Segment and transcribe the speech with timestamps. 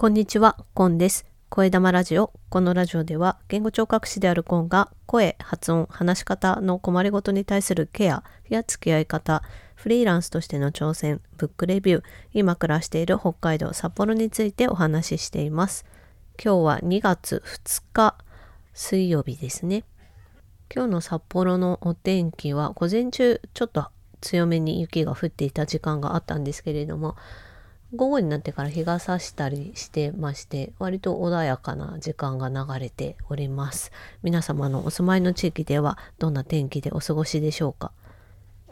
[0.00, 1.26] こんにちは、コンです。
[1.48, 2.32] 声玉ラジオ。
[2.50, 9.42] このラジオでは、言語聴覚士であるコンが、声、発音、話し方の困りごとに対するケアや付き合い方、
[9.74, 15.84] フリーランスとしての挑戦、ブックレビュー、今暮らしている北海道札幌についてお話ししています。
[16.40, 18.14] 今日は2月2日、
[18.74, 19.82] 水曜日ですね。
[20.72, 23.88] 今日の札幌のお天気は、午前中ちょっと
[24.20, 27.16] 強めに雪が降っていた時間があったんですけれども、
[27.94, 33.92] 午後になってから日が差したりしてまして割と穏やかな時間が流れております。
[34.22, 37.92] 皆様のお住まいの地域ではどんな天気でお過ごしでしょうか？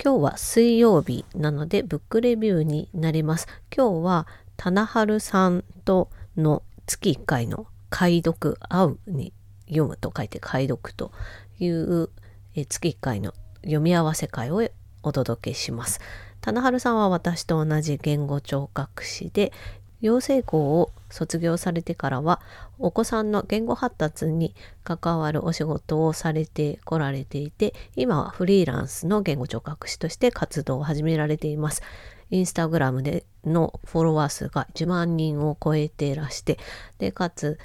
[0.02, 3.46] 今日は水曜日なのでブックレビューになります。
[3.74, 4.26] 今日は
[4.58, 9.32] 棚春さんとの月1回の解読会うに
[9.66, 11.10] 読むと書いて解読と
[11.58, 12.10] いう
[12.54, 14.62] 月1回の読み合わせ会を
[15.02, 16.00] お届けします。
[16.46, 19.52] たなはるさんは私と同じ言語聴覚士で
[20.00, 22.40] 養成校を卒業されてからは
[22.78, 31.82] お子さんの言語発達に関わるお仕事をされてこられていて今はフリーランスの言語聴覚士として活動を始められています。
[32.30, 36.58] インスタグラムでのフォロワー数が1万人を超えていらして
[36.98, 37.58] でかつ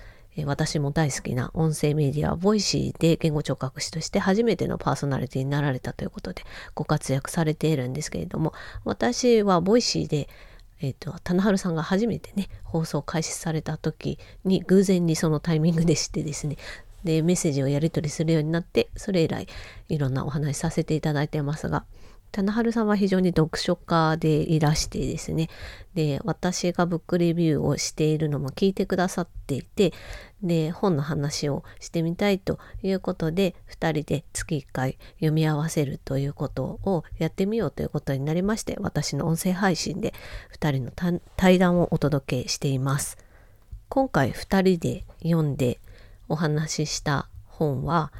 [0.45, 8.53] 私も大好きな音声メディア、 Voicy で言語聴覚士として初めてのパーソナリティになられたということでご活躍されているんですけれども、
[8.85, 10.29] 私は Voicy で、
[10.79, 16.55] えっ、ー、と、たなはるさんが初めてね、放送開始された時に偶然にそのタイミングでしてですね、
[17.03, 19.47] で、メッセージをやり取りするようになって、それ以来
[19.89, 21.85] いろんなお話しさせていただいてますが、
[22.31, 25.49] たなはるさんは非常に読書家でいらしてですね。
[25.93, 29.93] で私がブックレビューをしているのも聞いてくださっていて
[30.41, 40.13] で本の話をしてみたいということで2人で月1回読み合わせるということをやってみようということになりまして私の音声配信で
[40.57, 43.17] 2人の対談をお届けしています。
[43.89, 45.81] 今回2人で読んで
[46.29, 48.13] お話しした本は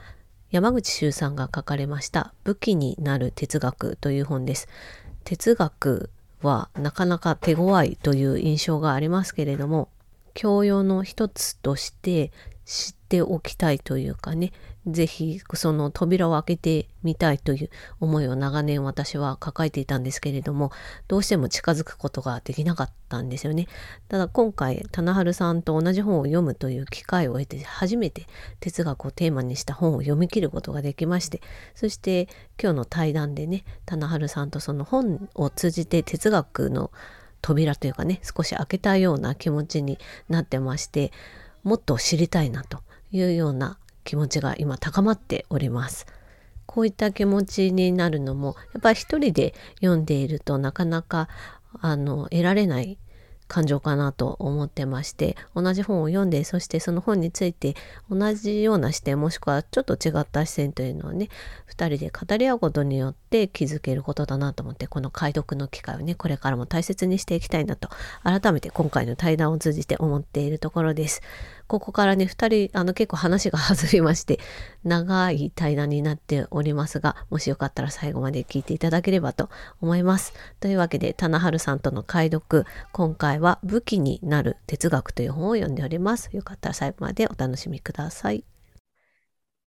[0.51, 4.67] 山口周さんが書かれました武器になる哲学という本です。
[5.23, 6.09] 哲学
[6.41, 9.87] はなかなか手強いという印象がありますけれども
[10.33, 12.31] 教養の一つとして
[12.65, 14.51] 知っておきたいというかね
[14.87, 17.69] 是非その扉を開けてみたいという
[17.99, 20.71] 思いを長年私は抱えていたんですけれども
[21.07, 23.67] どうしても近づくことができなかったんですよね。
[24.09, 28.25] ただ今回棚春さんと同じ本を読むという機会を得て初めて
[28.59, 31.41] 哲学をテーマにした本を読み切ることができまして
[31.75, 32.27] そして
[32.61, 36.91] 今日の対談でね棚春さんとその本を通じて哲学の
[37.41, 39.99] 扉というかね少し開けたような気持ちに
[40.29, 41.11] なってまして
[41.63, 42.79] もっと知りたいなと
[43.11, 46.05] いうような気持ちが今高まっております。
[46.65, 51.27] こういった気持ちになるのもやっぱり一人で読んでいるとなかなか
[51.81, 52.97] あの得られない
[53.51, 57.75] 感情かなと思ってまして同じ本を読んでそしてその本について
[58.09, 61.27] 同じような視点もしくはちょっと違った視線というのをね
[61.69, 67.89] 2人で語り合うことによって気づけることだなと思ってこの解読の機会をねこれからも大切にしていきたいなと
[68.23, 71.21] 改めて今回の対談を通じて思っているところです。
[71.71, 74.41] ここからね、2人、あの、結構話が外れまして、
[74.83, 79.49] 長い対談になっておりますが、もしよかったら最後まで聞いていただければと
[79.79, 80.33] 思います。
[80.59, 86.29] というわけで、棚春さんとの解読、今回は武器になる哲学という本を読んでおります。
[86.33, 88.43] よかったら最後までお楽しみください。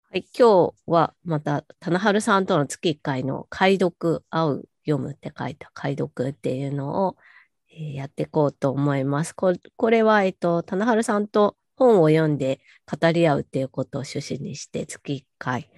[0.10, 7.18] はい、今日はまた、棚春さんとの月1回の解読、会う、読むって書いた解読っていうのを、
[7.72, 9.36] えやっていこうと思います。
[9.36, 9.54] こ
[9.90, 15.70] れは、えっと、棚春さんと本を読んで語り合うっていうことを趣旨にして月1回、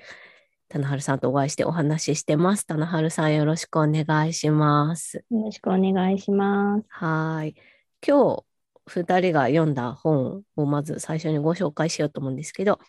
[0.67, 2.66] 棚春さんとお会いしてお話ししてます。
[2.66, 5.23] 棚春さんよろしくお願いします。
[5.29, 6.85] よろしくお願いします。
[6.90, 7.56] はい。
[8.06, 8.44] 今
[8.88, 12.79] 日2人が読んだ本をまず最初にご紹介しようと思うんですけど、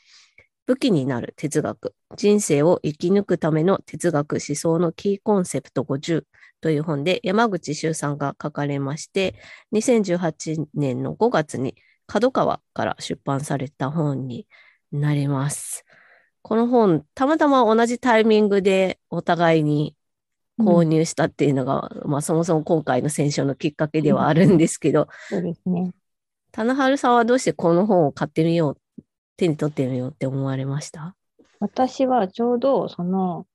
[0.67, 6.25] 武器になる哲学、人生を生き抜くための哲学思想のキーコンセプト50
[6.63, 9.35] という本で山口周さんが書かれまして、
[9.75, 11.75] 2018年の5月に
[12.13, 14.47] 角川から出版された本に
[14.93, 15.87] なります。
[16.43, 19.97] この本、たまたま同じタイミングでお互いに
[20.59, 25.93] 購入したっていうのが、うん、まあそもそも今回の選書のきっかけではあるんですけど、うん、そうですね。
[26.51, 29.03] 棚春さんはどうしてこの本を買ってみよう、
[29.39, 31.17] 手に取ってみようって思われました？
[31.61, 33.47] 私はちょうどその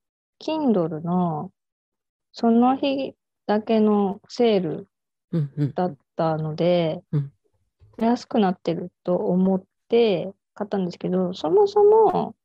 [0.41, 1.51] Kindle の
[2.31, 3.13] その日
[3.45, 4.87] だけのセール
[5.75, 7.31] だったので、うんうん、
[7.97, 12.35] 安くなってると思って買ったんですけど、そもそも、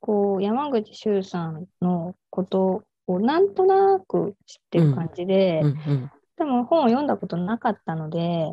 [0.00, 8.46] こう、山口周さんのことをなんとなく知ってる感じで、うんうんうん、でも本を読んだことなかったので、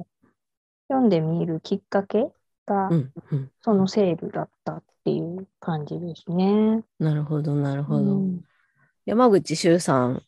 [0.88, 2.28] 読んでみるきっかけ
[2.66, 2.90] が、
[3.62, 6.84] そのセールだったっていう感じですね。
[7.00, 8.18] なるほど、なるほど。
[8.18, 8.42] うん、
[9.06, 10.22] 山口周さん、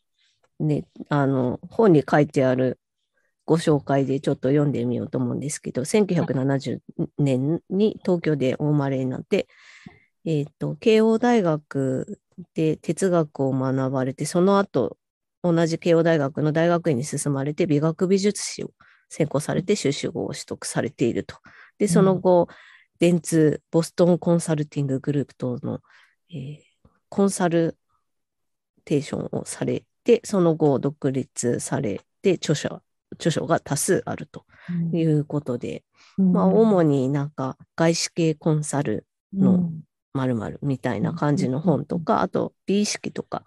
[0.58, 2.78] ね、あの、本に書いてある
[3.46, 6.78] ご紹介でちょっと読んでみようと思うんですけど、1970
[7.18, 9.48] 年に東京でお生まれになって、
[10.24, 12.20] えっ、ー、と、慶応大学
[12.54, 14.96] で哲学を学ばれて、その後、
[15.42, 18.70] 同じ慶応大学の大学院に進まれて、美学美術史を
[19.10, 21.36] 専攻されて、修士号を取得されていると。
[21.78, 22.54] で、その後、うん、
[22.98, 25.80] 電通、ボストンコンサルティンググループ等の、
[26.30, 26.58] えー、
[27.10, 27.76] コンサル
[28.86, 32.80] テーションをされて、その後、独立されて、著者
[33.12, 34.44] 著書が多数あると
[34.92, 35.84] いうことで、
[36.18, 39.70] うん、まあ、主になんか外資系コンサルの
[40.14, 43.44] 〇〇みたいな感じの本とか、あと美意識とか、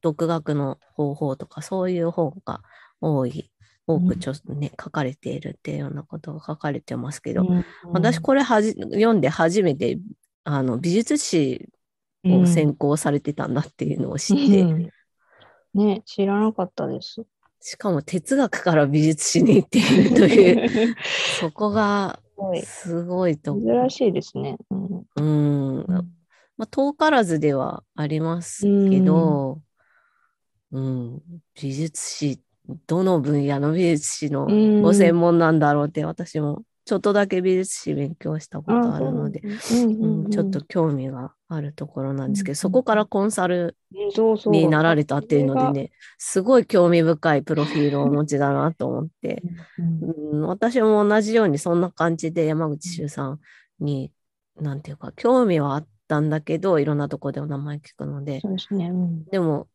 [0.00, 2.62] 独学の方法とか、そういう本が
[3.00, 3.50] 多い、
[3.86, 7.46] 多くちょ、ね、書かれているっていうようなことが書かれてますけど、
[7.92, 9.98] 私これはじ読んで初めて
[10.44, 11.68] あの美術史
[12.24, 14.92] を専攻されてたんだっていうのを知って、
[15.74, 17.24] ね、知らなかったです。
[17.64, 20.96] しかも哲学から美術史に行っているという、
[21.40, 22.18] そこが
[22.64, 23.54] すごいと。
[23.54, 24.56] 珍しいですね。
[25.16, 25.86] うん。
[25.86, 26.12] うん
[26.56, 29.60] まあ、遠からずではありますけど、
[30.72, 31.22] うん、
[31.60, 32.40] 美術史、
[32.88, 34.46] どの分野の美術史の
[34.82, 43.76] ご専門なんだろうって私もちょっとだけ美術史勉強したことあるので、ちょっと興味があるところなんですけど、そこからコンサル
[44.46, 49.42] になられたっていうのでね、すごい興味深いプロフィールをお持ちだなと思って、
[49.78, 53.40] うん、私も同じようにそんな感じで山口周さん
[53.78, 54.12] に、
[54.60, 58.90] なんていうか、興味はあったんだけど、いろんなところでお名前聞くので、で
[59.30, 59.68] でも、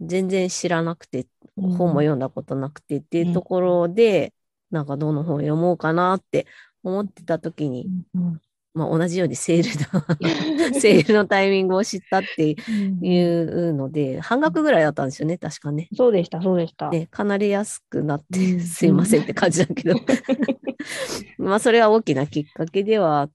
[0.00, 1.26] 全然知らなくて、
[1.56, 4.32] 本も読んだことなくてっていうところで、
[4.72, 6.46] なんかどの本読もうかなって
[6.82, 8.40] 思ってた時に、うん
[8.74, 12.54] まあ、同じようにセールの セールのタイミングを知ったってい
[13.20, 15.88] うので、半額ぐらいだったんですよね、確かね。
[15.94, 16.88] そうでした、そうでした。
[16.88, 19.96] で、かなり安くなって、すいませんって感じだけど。
[21.36, 23.30] まあ、それは大きなきっかけではあっ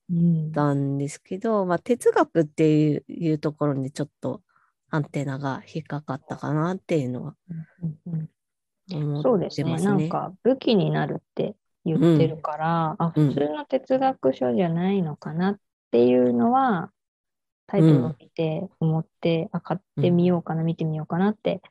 [0.54, 4.42] たんですけど、まあ、哲学っていうところにちょっと
[4.90, 7.36] アンテナが引っかかったかなっていうのは
[9.22, 9.80] そうですね。
[9.80, 11.56] なんか武器になるって
[11.86, 15.60] 言ってるから、うん、あ、普通の哲学書じゃないのかなっ
[15.92, 16.92] ていうのは、
[17.68, 21.62] タイトルを見て思って、あ、買ってみようかな、見てみようかなって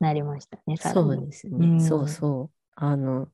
[0.00, 1.80] なりましたね、そうですね。
[1.80, 2.56] そうそう。
[2.74, 3.28] あの、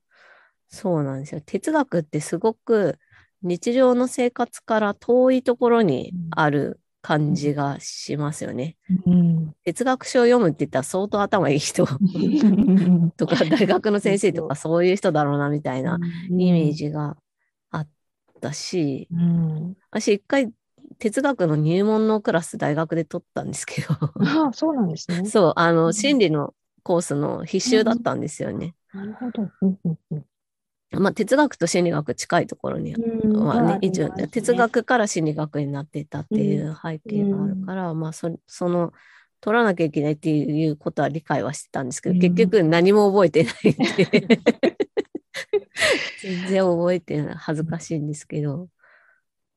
[0.69, 1.41] そうなんですよ。
[1.41, 2.99] 哲学ってすごく
[3.41, 8.77] 日常の生活から遠いところにある感じがしますよね。
[9.05, 11.85] うん、哲学書を読むって言ったら相当頭いい人。
[13.17, 14.85] とか大学の先生とかそう。
[14.85, 17.17] いう人だろうなみたいなイメージが
[17.71, 17.87] あっ
[18.39, 20.53] たし、うん、私一回
[20.97, 23.93] 哲学の入門のクラス大学で取ったんですけど。
[23.99, 25.25] ああそうなんですね。
[25.25, 26.53] そう、あの、心理の
[26.83, 28.75] コースの必修だったんですよね。
[28.93, 29.49] なるほど。
[30.99, 38.93] まあ、哲学と心理学近いところにはね、一応、ね、哲学から心理学になってたっていう背景があるから、うん、まあそ、その、
[39.41, 44.39] 取らなきゃいけないっていうことは理解はしてたんですけど、うん、結局何も覚えてないんで
[46.21, 47.35] 全然覚えてない。
[47.35, 48.69] 恥ずかしいんですけど。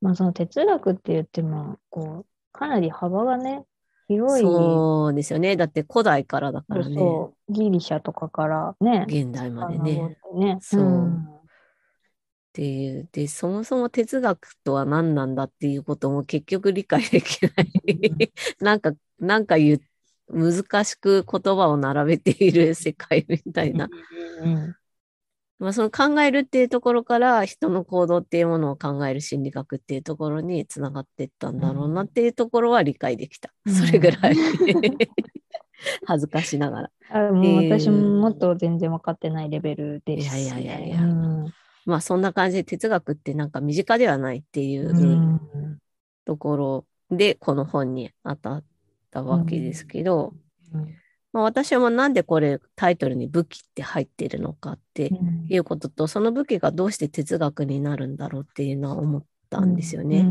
[0.00, 3.64] まあ、その哲学って言っても、こう、かなり幅がね、
[4.08, 4.42] 広い。
[4.42, 5.56] そうですよね。
[5.56, 6.94] だって古代からだからね。
[6.96, 9.04] そうギリシャとかからね。
[9.08, 10.16] 現代までね。
[10.34, 10.82] ねそう。
[10.82, 11.24] うん、っ
[12.52, 13.08] ていう。
[13.12, 18.32] で、そもそも哲学とは何なんだっていうことも結局理解できない。
[18.60, 19.80] なんか、なんか言う、
[20.28, 23.88] 難しく言葉を並べている世界みたいな。
[25.60, 33.52] うんまあ、その考えるっていうところから人の行動っていうものを考える心理学っていうところにつながっていったんだろうなっていうところは理解できた。
[33.64, 34.36] うん、それぐらい。
[36.06, 36.90] 恥ずかしながら。
[37.10, 41.02] あもう私ももっと全然分かってないレベルです、ね、いやいやいやいや。
[41.02, 41.46] うん、
[41.84, 45.40] まあそんな感じで哲学ってなんか身近ではないっていう
[46.24, 48.64] ところでこの本に当たっ
[49.10, 50.34] たわけですけど、
[50.74, 50.86] うん
[51.32, 55.10] まあ、私もなんでこれタイトルに武器って入ってるのかって
[55.48, 60.26] いうことと、うん、その武器がどうして哲学になるんだろうっていうのは思ったんですよね。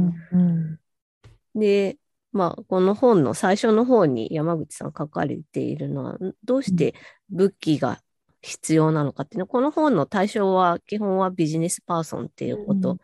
[1.53, 1.97] で、
[2.31, 6.95] まあ、この本の最初の方に山口さん書かれているのは、どうして
[7.29, 7.99] 武器が
[8.41, 12.97] 必要なのかっていうのは、この本の対象は基本はビジネスパーソンっていうこと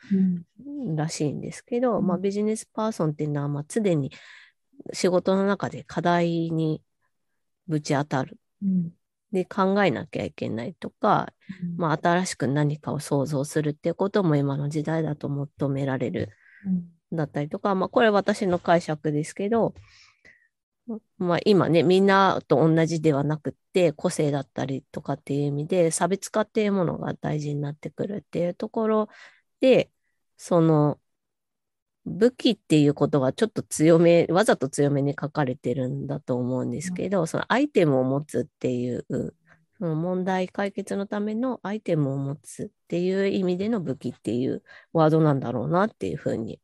[0.95, 4.12] らしいんですけど、まあ、ビジネスパーソンっていうのは、まあ、常に
[4.93, 6.81] 仕事の中で課題に
[7.67, 8.37] ぶち当たる。
[8.63, 8.91] うん、
[9.31, 16.29] で考えなきゃいけないとか、うん、まあ、新しく何かを想像するっていうことも今の時代だと求められる、
[17.11, 19.73] だったりとか、まあ、これ私の解釈ですけど、
[21.17, 29.09] まあ、今ね、みんなと同じではなくって、個性だったりとかっていう意味で、差別化っていうものが大事になってくるっていうところ
[29.59, 29.91] で、
[30.37, 30.99] その、
[32.05, 39.05] 武器っていうことがちょっと強め、わざと強めに書かれてるんだと思うんですけど、うん、そのアイテムを持つっていう、
[39.77, 46.60] その問題解決のためのアイテムを持つっていう意味での武器っていうワードなんだろうなっていうふうに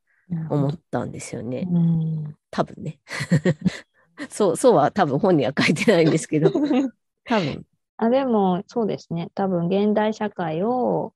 [0.49, 1.67] 思ったんですよね。
[1.71, 2.99] うん、多分ね。
[4.29, 6.51] そう、そうは多分本には書いてないんですけど、
[7.25, 7.65] 多分。
[7.97, 9.29] あ、でも、そうですね。
[9.33, 11.13] 多分、現代社会を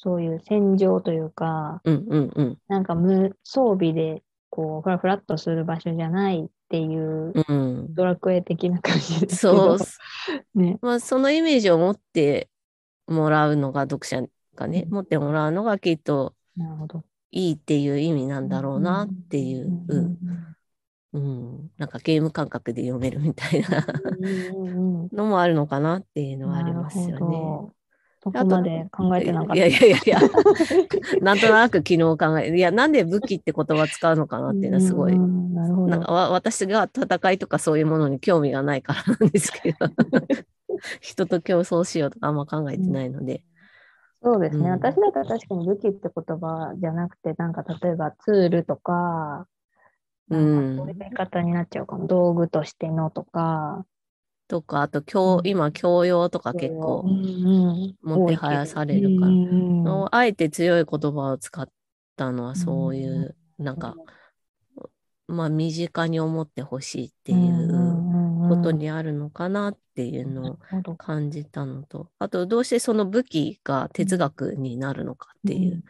[0.00, 9.84] そういう戦場というか、うんうんうん、なんか無装備でこうふらふらっとする場所じゃないっていう、うん、ドラクエ的な感じですけど、そ
[10.54, 10.78] う、ね。
[10.82, 12.48] まあ、そのイメージを持って
[13.08, 14.22] もらうのが読者
[14.54, 16.34] がね、うん、持ってもらうのがきっと
[17.32, 19.68] いいっていう意味なんだろうなっていう、
[21.12, 23.84] うん、なんかゲーム感覚で読めるみたいな。
[25.12, 27.72] のもあるのかなっていうのはありますよね。
[28.22, 29.54] そこまで考えてなかった。
[29.54, 30.20] いやいやいやいや、
[31.22, 35.88] なんとなく昨日考え、いや、なんで武器って言葉使うのかなっていうのはすごい、なるほど。
[35.88, 39.78] なんか私が戦いとかそういうものに興味がないからなんですけど、
[41.00, 43.44] 人と競争しようとかあんま考えてないので。
[44.22, 49.46] うん、そうですね、うん、私だったら確かに武器って言葉じゃなくて、なんか例えばツールとか、
[50.28, 53.86] なんかそういう言い方になっちゃうかも、道具としてのとか、
[54.48, 57.04] とか、あと教、今、教養とか結構、
[58.02, 59.32] もてはやされるから、
[60.12, 61.68] あえて強い言葉を使っ
[62.16, 63.94] たのは、そういう、なんか、
[65.26, 75.84] まあ、身近に思ってほしいっていうことにあるのかなっていうのを感じたのと、あと、どうしてその武器が哲学になるのかっていう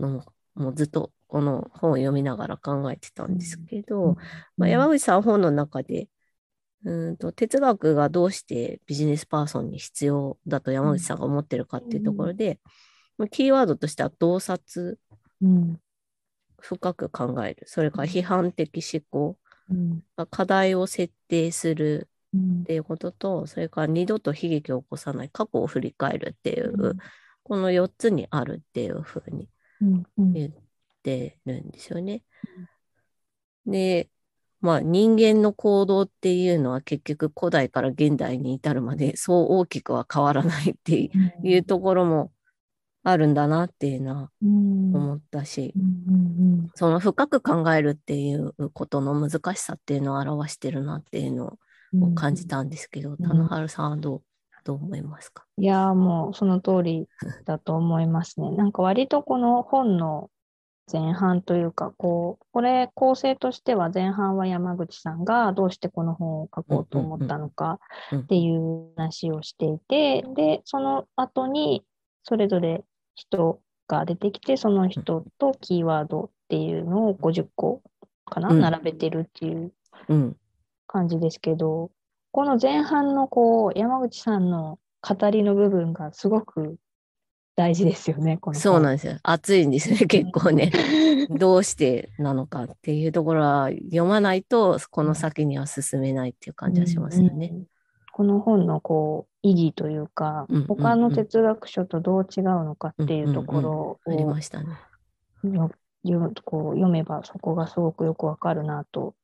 [0.00, 0.24] の
[0.54, 4.16] も、ずっとこの本を読みながら考えてたんですけど、
[4.56, 6.08] まあ、山口さん本の中で、
[6.84, 12.58] うんと哲学がどうしてビジネスパーソンに必要だと山口さんが思ってるかっていうところで、
[13.18, 14.98] うん、キーワードとしては洞察、
[15.42, 15.80] うん、
[16.60, 19.38] 深く考える、それから批判的思考、
[19.70, 25.30] うん、課題を設定するっていうことと、それから二度と悲劇を起こさない。
[25.30, 26.96] 過去を振り返るっていう、
[27.42, 29.48] この4つにあるっていうふうに
[30.16, 30.52] 言っ
[31.02, 32.22] てるんですよね。
[33.66, 34.08] で、
[34.60, 41.10] まあ人間の行動っていうのは結局古代から現代に至るまで そう大きくは変わらないって
[41.42, 42.32] いうところも
[43.02, 45.72] あるんだなっていうのは思ったし、
[46.74, 51.56] その深く考えるっていうことの難しさっていうのを表してるなっていうの
[52.02, 54.22] を感じたんですけど、田野春さんはどう
[54.64, 55.46] どう思いますか？
[55.56, 57.08] いやもうその通り
[57.46, 58.50] だと思いますね。
[58.50, 60.28] なんか割とこの本の
[60.92, 67.78] 前半というか、こう、これ構成としては前半は山口さんがどうしてこの本を書こうと思ったのか
[68.14, 71.84] っていう話をしていて、で、その後に
[72.24, 72.84] それぞれ
[73.14, 77.82] 人が出てきて、その人とキーワードっていうのを50個
[78.24, 79.72] かな、うん、並べてるっていう
[80.86, 81.90] 感じですけど、
[82.32, 86.76] この前半のこう山口さんの語りの部分がすごく
[87.60, 89.18] 大事ですよね、このそうなんですよ。
[89.22, 90.72] 熱いんですね、結構ね。
[91.28, 97.50] どうしてなのかっていうところは読まないと、この先には進めないっていう感じはしますよね。
[97.52, 97.66] うんうん、
[98.12, 104.68] この本のこう意義というか、うんうんうん、他の哲学書とどう違うのかっていうところを、うんうんうん、ありましたね。
[106.46, 109.14] こう読めばそこがすごくよくわかるなと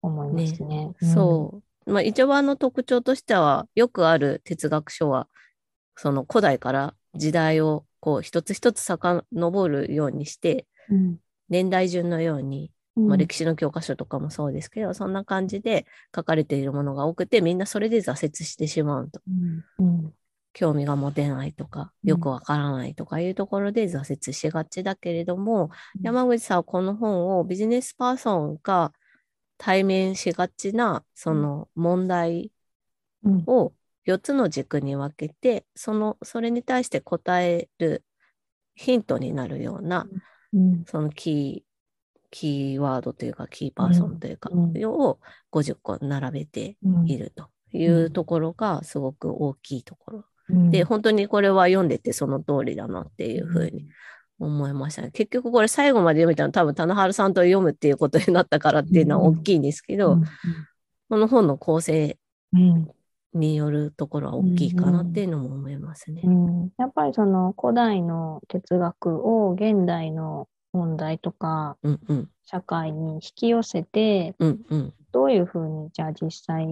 [0.00, 0.86] 思いますね。
[0.86, 1.92] ねうん、そう。
[1.92, 5.28] まあ、一番の特徴としては、よくある哲学書は、
[5.96, 19.20] その古代から時代をこう一つ一つ遡るようにして、うん、年代順のように、まあ、歴史の教科書とかもそうですけど、そんな感じで書かれているものが多くて、みんなそれで挫折してしまうと。
[19.78, 20.14] うん、
[20.52, 25.70] 興味が持てないとか、よくわからないとかいうところで挫折しがちだけれども、
[26.02, 28.92] 山口さんはこの本をビジネスパーソンが
[29.56, 32.50] 対面しがちなその問題
[33.46, 33.72] を
[34.06, 38.04] 4つの軸に分けて、その、それに対して答える
[38.74, 40.06] ヒントになるような、
[40.52, 41.72] うん、そのキー、
[42.30, 45.18] キーワードというか、キーパーソンというか、うん、を
[45.52, 50.24] 50個並べているというところがすごく大きいところ。
[50.48, 53.86] うん、で、本当にこれは読んでてその通りだなっていうふうに
[54.38, 55.10] 思いましたね。
[55.12, 60.18] 結局これ最後まで読めたの多分、棚原さんと読むっていうことになったからっていうのは大きいんですけど、
[61.08, 62.18] この本の構成
[63.34, 66.22] によるところは大きいかなっていうのも思いますね。
[66.24, 71.76] うんうん、やっぱりその古代の哲学を現代の問題とか、
[72.44, 76.66] 社会に引き寄せて、うんうん、どういうふうにじゃあ実際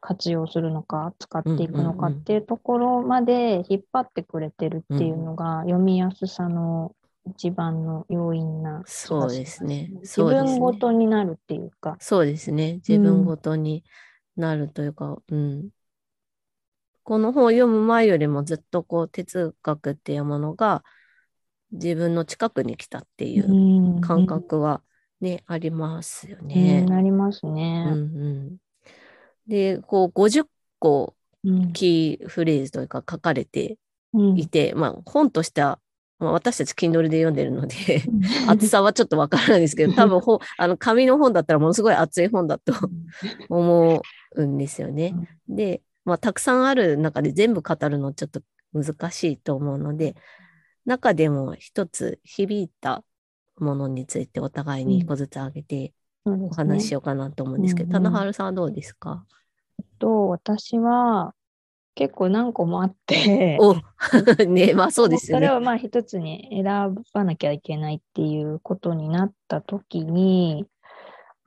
[0.00, 6.92] 活用するのか使っていくのかっていうところまで引っ張ってくれてるっていうのが、読みやすさの
[7.26, 9.90] 一番の要因なそうですね。
[10.00, 11.96] 自分ごとになるっていうか。
[12.00, 12.74] そうですね。
[12.88, 13.84] 自分ごとに
[14.40, 15.70] なるというか、うん。
[17.04, 20.84] この本を読む前よりもずっとこう哲学っていうものが
[21.72, 24.82] 自分の近くに来たっていう感覚は
[25.20, 26.86] ね、ありますよね。
[26.90, 27.86] ありますね。
[27.90, 28.02] うんう
[28.50, 28.56] ん、
[29.46, 30.44] で、こう50
[30.78, 31.14] 個
[31.72, 33.78] キーフレーズというか書かれて
[34.36, 35.80] いて、うん、まあ本としては
[36.18, 38.02] まあ、私たち Kindle で読んでるので
[38.48, 42.72] 厚さはちょっとわからないですけど、 多分本、あの、紙の本だったらものすごい厚い本だと
[43.48, 44.02] 思
[44.34, 45.14] うんですよね。
[45.48, 48.40] で、まあ、たくさんある中で全部語るのちょっと
[48.72, 50.16] 難しいと思うので、
[50.86, 53.04] 中でも一つ響いた
[53.58, 55.92] ものについてお互いに一個ずつ挙げて
[56.24, 59.24] お話ししようかなと思うんですけど、棚原さんはどうですか？
[59.98, 61.34] と私は
[61.98, 63.58] 結構何個もあって。
[63.60, 63.74] お
[64.46, 65.46] ねまあそうですよね。
[65.48, 70.64] それをまあ一つに選ばなきゃいけないっていうことになった時に、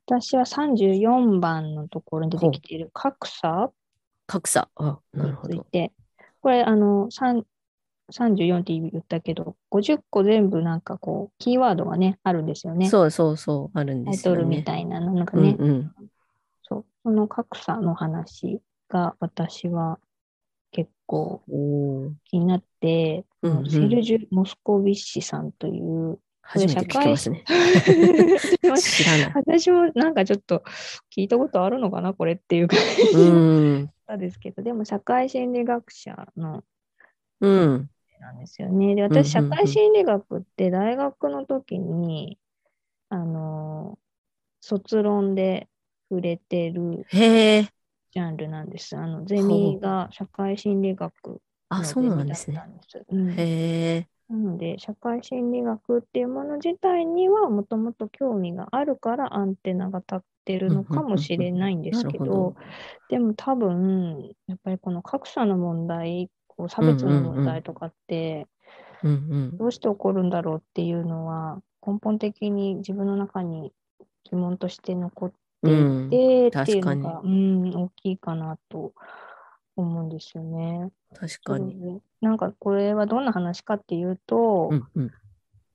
[0.05, 3.71] 私は34番のところに出てきている格差
[4.27, 4.67] 格差。
[4.75, 5.65] あなるほど。
[6.41, 12.89] これあの34って言ったけど、50個全部なんかこう、キーワードがね、あるんですよね。
[12.89, 15.91] そうそうそう、あるんですよ、ね、タイトルみたいなの、なんかね、うんうん、
[16.63, 19.97] そう、その格差の話が私は
[20.71, 21.43] 結構
[22.25, 27.43] 気になって、うんうん、セルジュ・モスコビッシさんという、初めて聞きますね。
[28.81, 29.31] 知らない。
[29.35, 30.63] 私もなんかちょっと
[31.15, 32.79] 聞いたことあるのかな、これっていう感
[33.13, 33.15] じ
[34.07, 36.63] なんですけど、でも社会心理学者の、
[37.41, 37.89] うん、
[38.21, 38.95] なんですよね。
[38.95, 42.37] で、私、社会心理学って大学の時に、
[43.09, 43.97] あの、
[44.61, 45.67] 卒論で
[46.09, 47.05] 触れてる。
[47.09, 47.69] へえ。
[48.11, 48.97] ジャンルなんです。
[48.97, 52.61] あのゼミが社会心理学あ、そうなんですね。
[53.09, 54.07] うん、へえ。
[54.29, 62.55] なので、社会心理学っていうもの自体にはもともと興味があるからアンテナが立ってるのかもしれないんですけど、ど
[63.09, 68.47] でも多分、やっぱりこの格差の問題、こう差別の問題とかって、
[69.57, 73.73] どうして起こるんだろうっていうのは、根本的に自分の中に
[74.25, 75.69] 疑問として残って
[76.07, 78.93] いて、っていうのが、うん、大きいかなと
[79.75, 80.91] 思うんですよね。
[81.13, 82.01] 確かに。
[82.21, 85.11] なんかこれはどんな話かっていうと、うんうん、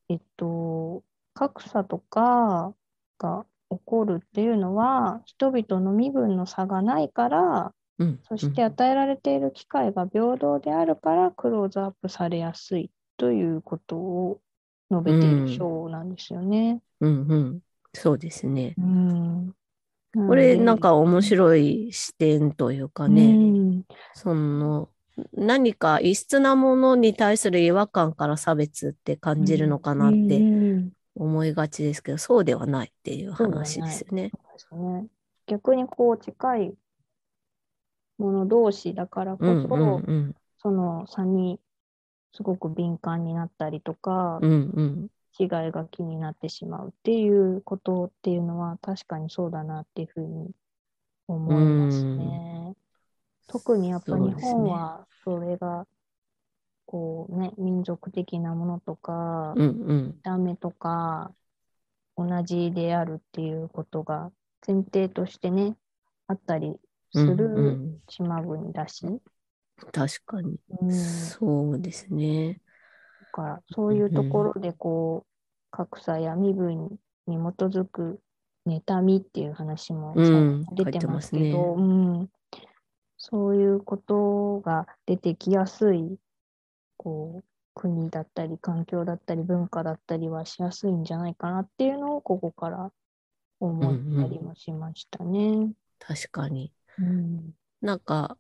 [0.09, 1.03] えっと、
[1.35, 2.75] 格差とか
[3.18, 14.40] が起こるっていうのは、人々の身分の差がないから、うんうん、そして与えられている機会が平等であるからクローズアップされやすいということを
[14.90, 16.81] 述べている章なんですよね。
[17.01, 17.61] うん、うん、うん、
[17.94, 18.75] そうですね。
[18.79, 19.55] うん、
[20.16, 24.88] これなんか面白い視点というかね、うん、その
[25.35, 30.40] 何か異質なものに対する違和感から差別って感じるのかなって
[31.14, 34.31] 思いがちですけど、そうではないっていう話ですよね。
[34.72, 35.07] ね。
[35.46, 36.74] 逆にこう近い
[38.18, 41.61] もの同士だからこそ、うんうんうん、その差に
[42.33, 50.51] すごく敏感になったりとか、うんうん、被害が気になってしまうっていうことっていうのは確かにそうだなっていうふうに
[51.29, 52.75] 思いますね。
[53.46, 55.87] 特にやっぱ日本はそれが
[56.87, 61.33] こうね民族的なものとか、うんうん、見た目とか
[62.16, 64.31] 同じであるっていうことが
[64.66, 65.77] 前提としてね
[66.29, 66.77] あったり
[67.12, 69.20] する島国だし、うんうん、
[69.92, 72.61] 確かに、うん、そうですね
[73.37, 75.31] からそういうところでこう、
[75.70, 76.88] 格差や身分
[77.27, 78.18] に基づく
[78.66, 80.14] 妬みっていう話も
[80.72, 82.29] 出てますけど、うん、ね、
[83.18, 86.16] そういうことが出てきやすい
[86.96, 87.44] こう
[87.75, 92.90] 国だったり環境だったり文化だったりはしやすいんじゃないかなっていうのをここから
[93.61, 95.38] 思ったりもしましたね。
[95.38, 97.51] うんうん、確かに、うん、
[97.83, 98.38] なんか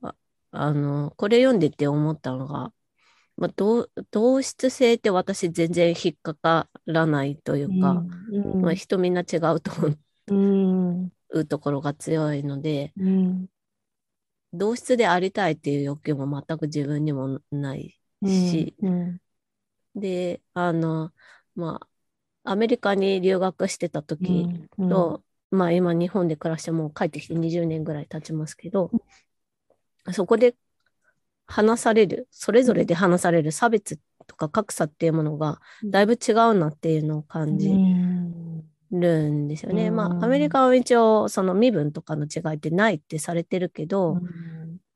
[0.52, 2.72] あのこれ読んでて思ったのが
[3.36, 7.90] まあ、同同質性って私全然引っかからないというか、
[8.32, 8.52] うん。
[8.52, 9.70] うん、まあ、人みんな違うと
[10.28, 13.46] 思うところが強いので、うん、
[14.52, 18.74] 同質でありたいっていう欲求も全く自分にもないし、
[19.94, 21.12] であの
[21.54, 21.80] ま
[22.44, 24.46] あアメリカに留学してた時
[24.78, 28.90] と、まあ今日本で暮らしてもう帰ってきて20年ぐらい経ちますけど、
[30.12, 30.54] そこで
[31.46, 37.70] 話される、それぞれで話される差別とか格差っていうものがだいぶ違うなっていうのを感じ
[38.90, 39.90] るんですよね。
[39.90, 44.18] まあアメリカは一応その身分とかの違いってないってされてるけど、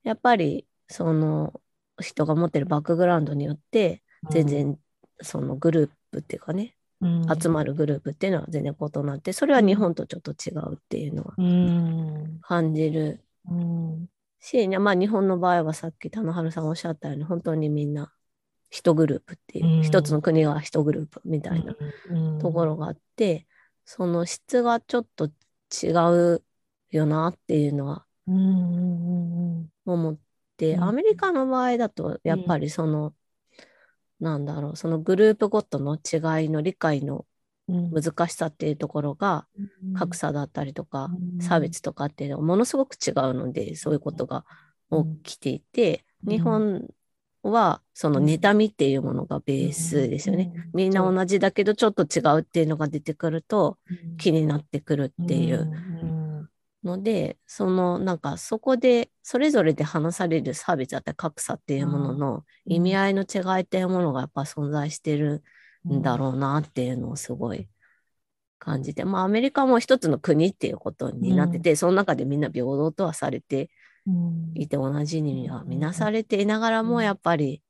[0.03, 1.61] やっぱりその
[2.01, 4.79] 人が持ってるバックグラウンドによって全然
[5.21, 11.35] そのグループっていうかね、うん、集まるグループっていうのは全然異なってそれは日本とちょっと違うっていうのは
[12.43, 13.21] 感じる
[14.41, 18.13] し、まあ、日本の場合はさっき田野春さんおっしゃったように本当にみんな
[18.71, 21.75] 一グループっていう、一つの国が一グループみたいな
[22.41, 23.47] ところがあって、
[23.85, 25.91] その質がちょっと違
[26.37, 26.45] う
[26.91, 28.07] よなっていうのは
[29.85, 30.19] 思っ
[30.57, 33.15] て、アメリカの場合だとやっぱりその、
[34.21, 37.27] なんだろう、そのグループごとの違いの理解の
[37.93, 39.47] 難しさっていうところが、
[39.95, 44.45] 格差だったりとか、差別とかっていうのはものすごく違うので、そういうことが
[45.25, 46.89] 起きていて、日本
[47.43, 50.53] はその妬みっていうものがベースですよね。
[50.75, 53.79] みんな同じだけどちょっと違うっていうのが出てくると
[54.19, 55.71] 気になってくるっていう
[56.85, 65.43] ので、そのなんかそこでそれぞれで話される差別だったり格差っていうものの意味合いの違いっていうものがやっぱ存在してる
[65.89, 66.03] ん。
[66.03, 67.69] だろうなっていうのをすごい
[68.59, 73.71] 感じて、まあアメリカも一つの国っていうことになってて、その中でみんな平等とはされて
[74.55, 77.63] いて同じには見なされていながらもやっぱり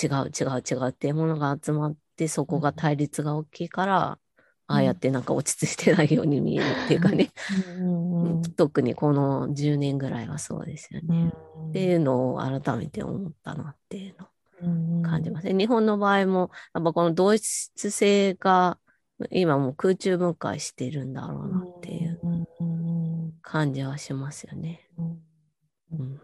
[0.00, 4.18] 違う違う違うっていうものが集まってそこが対立が大きいから
[4.70, 7.30] ああやってなんか落ち着いてないように見えるっていうかね、
[8.56, 11.32] 特にこの10年ぐらいはそうですよね、
[11.70, 14.26] っていうのを改めて思ったなっていうの。
[14.26, 14.28] を
[15.02, 15.54] 感じますね。
[15.54, 18.78] 日本の場合もやっぱこの同質性が
[19.30, 22.20] 今もう空中分解してるんだろうなっていう
[23.42, 24.88] 感じはしますよね。
[25.92, 26.20] うん。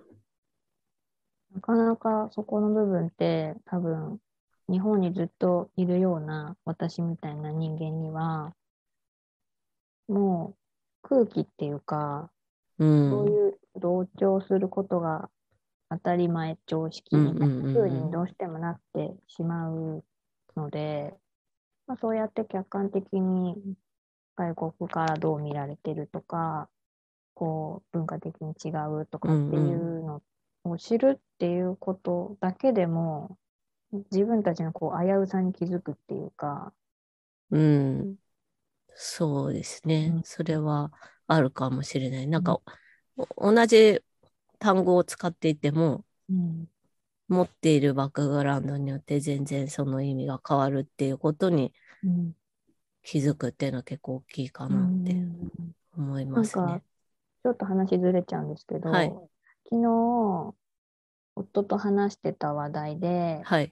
[1.54, 4.20] なかなかそこの部分って多分
[4.68, 8.54] 日本にずっといるような私みたいな人間には、
[10.08, 10.54] も
[11.02, 12.30] う空気っていうか、
[12.78, 15.30] うん、そういう同調することが
[15.90, 20.04] 当たり前、常識みたいな風にどうしてもなってしまう
[20.56, 21.14] ので、
[21.86, 23.76] まあ、そうやって客観的に
[24.36, 26.68] 外国からどう見られてるとか、
[27.34, 28.70] こう文化的に違
[29.00, 30.22] うとかっていうの
[30.64, 33.38] を知るっていうことだけでも、
[34.10, 36.72] 自分たちのこう危うさに気づくっていうか。
[37.50, 38.16] うん。
[38.96, 40.12] そうですね。
[40.14, 40.92] うん、それは
[41.26, 42.26] あるかもしれない。
[42.26, 42.60] なんか、
[43.38, 44.02] うん、同じ
[44.64, 46.66] 単語を使っていても、うん、
[47.28, 51.74] 持っているバックグラウンドによって全然その意味が変わるっていうことに
[53.02, 55.14] 気づくっていうのは結構大きいかなって
[55.94, 56.82] 思いますね。
[57.42, 59.12] ちょっと話ずれちゃうんですけど、はい、
[59.70, 60.54] 昨日
[61.36, 63.70] 夫と話してた話題で、はい、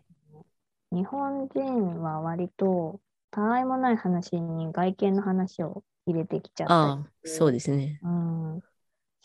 [0.90, 3.00] 日本人は割と
[3.30, 7.98] たわいもない話に外見の話を入れてきちゃったそうですね。
[8.02, 8.60] うん。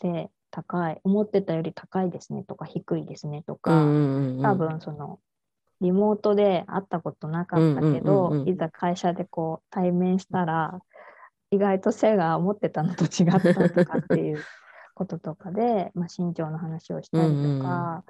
[0.00, 5.20] で、高い、思ってたより高いですねとか低いですねとか、うんうんうん、多分その、
[5.80, 10.80] リモートで会ったことなかったけど、うんうんうんうん、いざ会社でこう対面したら、
[11.50, 14.42] 意外と背が思ってたのと違ったとかっていう
[14.94, 18.04] こととかで、 まあ、身長の話をしたりとか、うんうん、あ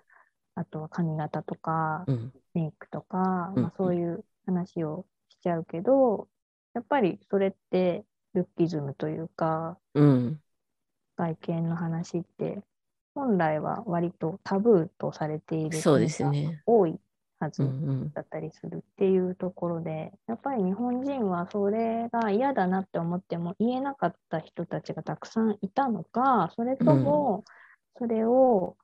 [0.70, 2.32] とは髪型とか、うん。
[2.54, 6.28] メイクとか、まあ、そういう話をしちゃうけど、
[6.74, 10.40] やっぱりそれってルッキズムというか、うん、
[11.18, 12.62] 外見の話って
[13.14, 16.62] 本来は割とタブーとされているそうですね。
[16.64, 16.98] 多い
[17.40, 17.62] はず
[18.14, 27.44] だったりするっていうところで、うんうん、やっぱり日本人はそれが嫌だなって思っても言えなかった人たちがたくさんいたのかそれとも
[27.96, 28.76] それを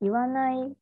[0.00, 0.72] 言わない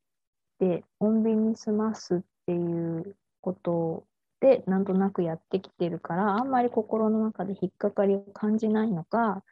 [0.59, 4.05] で穏便に済ますっていうこと
[4.41, 9.43] でなんとなくやってきてるからあんまり心の中で引っかかりを感じないのか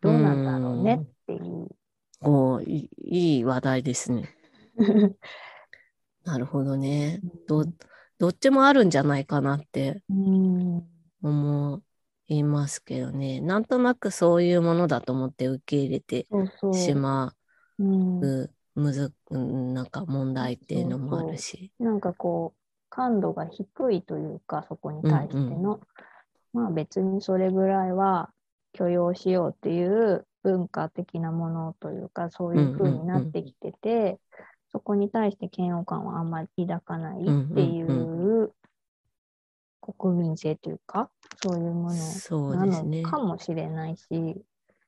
[0.00, 1.64] どうなんだろうねっていう。
[1.64, 1.68] う
[2.22, 4.34] おいい話題ですね。
[6.24, 7.20] なるほどね。
[7.46, 7.64] ど
[8.18, 11.82] どっちもあるんじゃないかなって思
[12.28, 13.40] いますけどね。
[13.40, 16.26] なんとなくそういうものだと思って受け入れて
[16.72, 17.34] しま
[17.78, 18.50] う。
[18.76, 21.72] むずなんか問題っていうのもあるし。
[21.78, 25.80] そなんかこう感度が低いというかそこに対しての、うんうん、
[26.52, 28.30] まあ別にそれぐらいは
[28.76, 34.18] 許容しようっていう文化的なものというかそういう風になってきてて、うんうんうん、
[34.72, 38.52] そこに対して嫌悪感はあんまり抱かないっていう
[39.80, 41.10] 国民性というか
[41.42, 44.04] そういうものなのかもしれないし、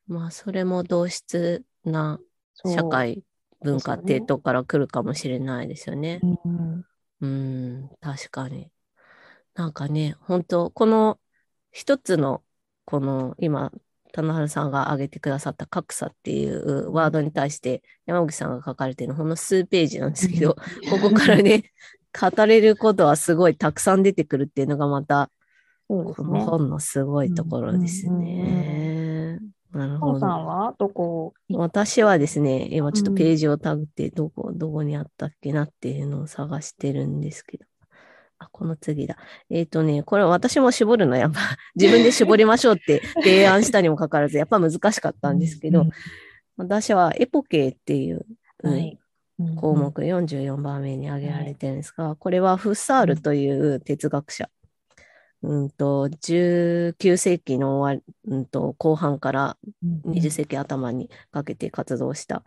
[0.06, 2.18] まあそれも同質な
[2.64, 3.22] 社会
[3.62, 6.20] 文化っていうとこから来るかもしれないですよね。
[6.22, 6.84] うん、
[7.20, 8.70] うん、確かに。
[9.54, 11.18] なんかね、本当この
[11.72, 12.42] 一つの、
[12.88, 13.70] この今、
[14.14, 20.56] 棚原さんが挙げてくださった格差っていうワードに対して山口さんが書かれてるのほんの数ページなんですけど、
[20.88, 21.64] ここからね、
[22.18, 25.30] 語れることはすごいたくさん出てくるっていうのがまた、
[25.86, 29.38] この本のすごいところですね。
[29.70, 30.20] なるほど。
[30.20, 31.34] さんはどこ？
[31.50, 37.66] 私はですね、今ちょっとページをタグってどこ、どこにあったっけなっていうのを探してるんですけど。
[38.38, 39.16] あ、この次だ。
[39.50, 41.40] えっ、ー、とね、これ私も絞るのやっぱ
[41.74, 45.86] 自分で絞りましょうって提案したにもかかわらず、やっぱ難しかったんですけど、
[46.56, 48.26] 私はエポケーっていう、
[48.62, 48.98] はい。
[49.56, 54.50] 項目44番目に挙げられてるんですが、これはフッサールという哲学者、
[55.42, 59.56] うんと19世紀の終わ、うん、と後半から
[60.06, 62.42] 20世紀頭にかけて活動した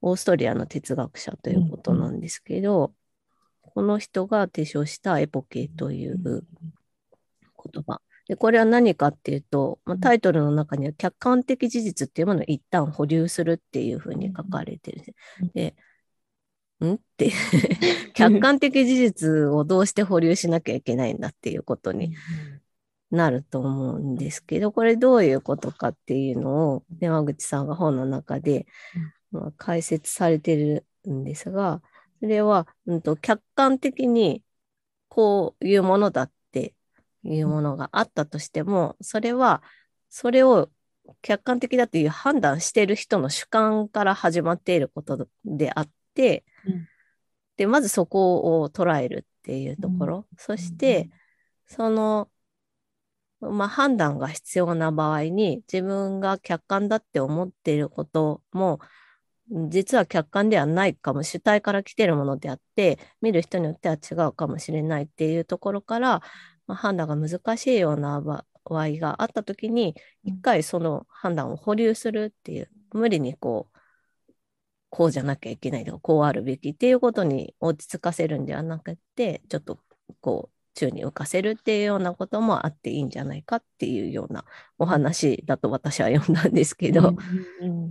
[0.00, 2.92] オーストリアの哲学者ということなんですけど、
[3.74, 8.00] この人が提唱したエポケという言葉。
[8.28, 15.00] でこれは何かっていうと、まあ、タイトルの中には客観的事実っていうものを一旦保留するっていうふうに書かれてる。
[15.00, 15.02] ん。
[15.02, 15.52] です。
[15.54, 15.74] で、
[16.86, 16.94] ん？
[16.94, 17.32] って。
[18.14, 22.14] 客観的事実をどうして保留しなきゃいけないんだっていうことに
[23.10, 28.66] なると思うんですけど、これどういうことかっていうのを山口さんが本の中で、
[29.32, 31.82] まあ、解説されてるんですが、
[32.20, 34.42] それは、うんと、客観的に
[35.08, 36.74] こういうものだって
[37.24, 39.62] いうものがあったとしても、それは、
[40.08, 40.70] それを
[41.22, 46.88] 客観的だという判断している人の主観から始まっていることであって、うん、
[47.56, 51.10] で、まずそこを捉えるっていうところ、うん、そして、
[51.66, 52.30] その、
[53.40, 58.80] まあ、判断が必要な場合に自分が客観だって思っていることも
[59.50, 66.22] 実は客観ではないかも、主体から来てるものであって、見る人によっては違うかもしれないっていうところから、
[66.66, 73.78] まあ、判断が難しいような場合があったときに、一回その判断を保留するっていう、無理にこう、
[74.90, 79.80] こうじゃなきゃいけないとか、こうあるべきっていうことに落ち着かせるんではなくて、ちょっと
[80.20, 84.44] こう、宙に浮かせるっていうようなこともあっていいんじゃないかっていうような
[84.78, 87.16] お話だと私は読んだんですけど、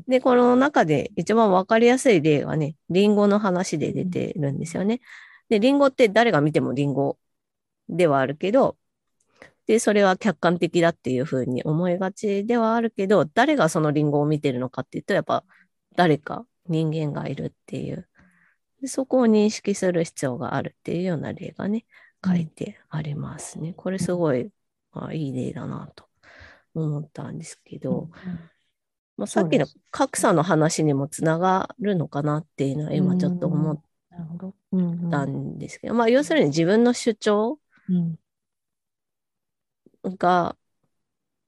[0.08, 5.02] で、この中で一番わかりやすい例がね、リンゴの話で出てるんですよね。
[5.50, 7.18] で、リンゴって誰が見てもリンゴ
[7.90, 8.78] ではあるけど、
[9.68, 15.44] で、それは客観的だっていうふうに思いがちではあるけど、誰がそのリンゴを見てるのかっていうと、やっぱ
[15.96, 18.08] 誰か人間がいるっていう。
[18.82, 21.86] で、そこを認識する必要があるっていうような例がね、
[22.26, 23.74] 書いてありますね。
[23.74, 24.52] これすごい、
[24.92, 26.06] あ、いい例だなと
[26.74, 28.10] 思ったんですけど、
[29.18, 33.82] まあ、さっきの格差の話にもつながるのかなっていうのは今ちょっと思っ
[35.12, 37.60] たんですけど、まあ要するに自分の主張
[40.04, 40.56] が、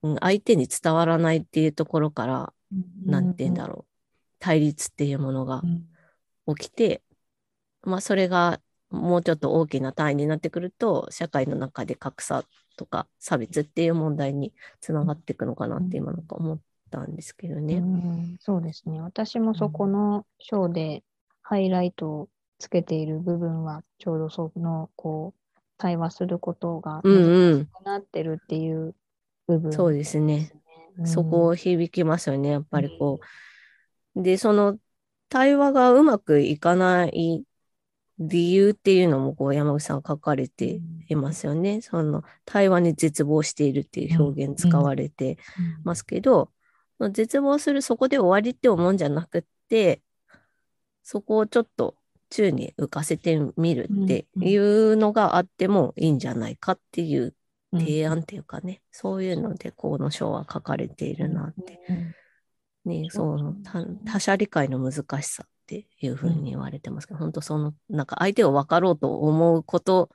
[0.03, 2.53] うん、相手に伝わらないっていうところから、
[3.05, 3.91] なんて言うんだろう、
[4.39, 5.61] 対立っていうものが
[6.47, 7.01] 起きて、
[7.83, 8.59] まあそれが
[8.91, 12.43] もうちょっと大きな単位になってくると、社会の中で格差
[12.77, 17.75] とか差別っていう問題につながっていくのかなって今なんか思ったんですけどね。
[17.75, 19.01] うん、そうですね。
[19.01, 21.03] 私もそこの章で
[21.41, 28.95] ハイライトをつけている部分は、ちょうどその、こう、対話することが難しくなってるっていう
[29.47, 30.51] 部分、ねうんうん、そうですね。
[30.97, 32.49] うん、そこを響きますよね。
[32.49, 33.19] やっぱりこ
[34.15, 34.21] う。
[34.21, 34.77] で、その
[35.27, 37.43] 対話がうまくいかない
[38.21, 40.79] 理由っていうのもこう山口さん書かれて
[41.09, 41.81] いますよね。
[41.81, 45.37] その対話に絶望しているっていう表現使われて
[45.83, 46.51] ますけど、
[47.11, 50.03] 絶望するそこで終わりって思うんじゃなくって、
[51.01, 51.95] そこをちょっと
[52.29, 57.33] 宙に浮かせてみるっていうのがあってもいいんじゃないかっていう
[57.73, 61.79] 提案っていうかね、そういうのでこの章は書かれているなって。
[62.83, 63.55] ね、そう
[64.05, 65.45] 他者理解の難しさ
[65.79, 70.09] っていうふうに言われてますけど、うん、本当そのなんか相手を分かろうと思うこと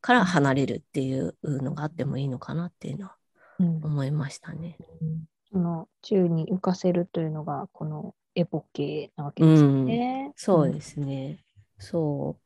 [0.00, 3.16] から離れるっていうのがあってもいいのかなっていうのは
[3.58, 4.78] 思いましたね。
[5.02, 10.26] うん、その宙に浮かせるというのがこのエポケなわけですね。
[10.28, 11.44] うん、そうですね。
[11.78, 12.38] そ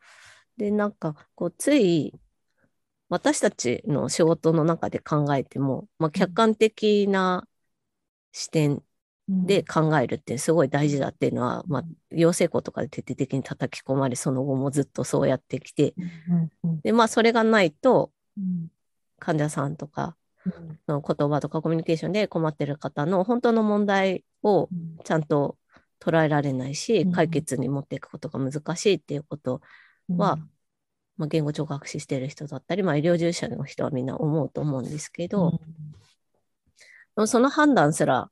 [0.56, 0.60] う。
[0.60, 2.14] で、なんかこうつい
[3.08, 7.46] 私たちの仕事の中で考えても、まあ、客観的な
[8.32, 8.82] 視点
[9.28, 15.94] で考えるってすごい大事だっていうのは、まあ、養成校とかで徹底的に叩き込まれ、その後もずっとそうやってきて、
[16.82, 18.10] で、まあ、それがないと、
[19.18, 20.16] 患者さんとか
[20.88, 24.68] の言葉とかコミュニケーションで困ってる方の本当の問題を
[25.04, 25.56] ちゃんと
[26.00, 29.62] 捉えられないし、解決に持っていくことが難しいっていうこと
[30.08, 30.50] は、うん。
[31.16, 35.60] まあ、言語聴覚士してる人だったり、まあ、医療従事者の人はみんな思うと思うんですけど、
[37.16, 38.30] うん、その判断すら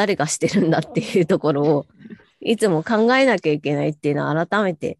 [0.00, 1.86] 誰がしてるんだっていうところを
[2.40, 4.98] いつも考えなきゃいけないっていうのは改めて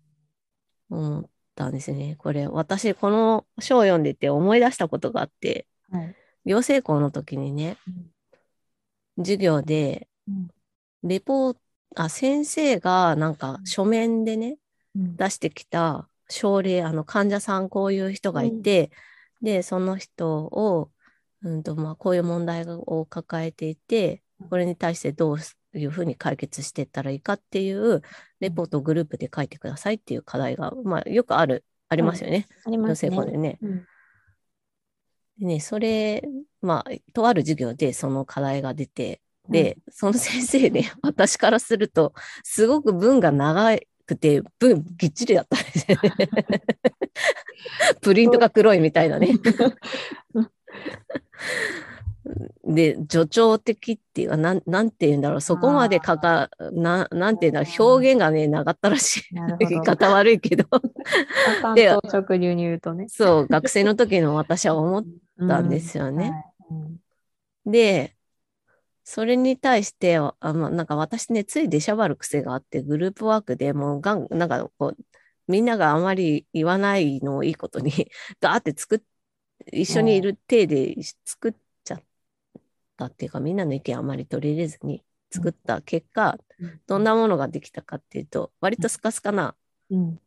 [0.91, 2.17] 思ったんですね。
[2.19, 7.79] これ私この書を読んでて思い出したことがあって、はい、養成校の時にね、
[9.17, 10.07] うん、授業で
[11.03, 11.61] レポート
[11.97, 14.59] あ先生がなんか書面でね、
[14.95, 18.91] うん、出してきた症例、あの患者さんこういう人がいて、
[19.41, 20.91] うん、で、その人を、
[21.43, 25.39] うんとまあ、こういう問題を抱えていて、これに対してどう
[25.79, 28.03] いうふうに解決していったらいいかっていう
[28.41, 32.47] レポートをグループで書いてくださいっていう課題が、まあ、よくある、ありますよね。
[32.67, 33.27] ありますね。
[33.27, 33.59] でね。
[33.63, 33.87] うん、
[35.39, 36.23] でね、それ、
[36.63, 46.13] まあ、とある授業でその課題が出て、で、うん、その先生ね、 私からすると、すごく文が長くて、文ぎっちりだったんですよね。
[48.01, 49.35] プリントが黒いみたいなね。
[52.65, 59.23] で、助長的っていうか、なん、なんて言うんだろう、そこまでかか、な、なんて言うんだろう、表現がね、長ったらしい。
[59.69, 60.65] 言い方悪いけど。
[61.75, 63.07] で、直流に言うとね。
[63.09, 65.05] そう、学生の時の私は思っ
[65.49, 66.27] たんですよね。
[66.27, 66.45] うんはい
[67.67, 68.17] うん、で、
[69.05, 74.97] それに対して、あの、なんか私ね、つい出しゃばる癖があって、グループワークでもうがん、なんかこう、
[75.49, 77.91] みんながあまり言わないのをいいことに、
[78.41, 79.01] ガーって作っ、
[79.73, 81.59] 一緒にいる体で作っちゃ
[83.01, 86.39] ったっていうか、みんなの意見あまり取り入れずに作った結果、
[86.87, 89.57] どんなものができたかっていうと、割とスカスカな、
[89.91, 90.21] うん。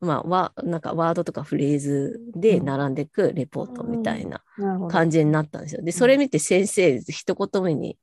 [0.00, 4.42] まあ、わなんかワードとかフレーズで並んでいくレポートみたいな
[4.88, 5.82] 感じになったんですよ。
[5.82, 7.98] で、それ見て先生、一言目に、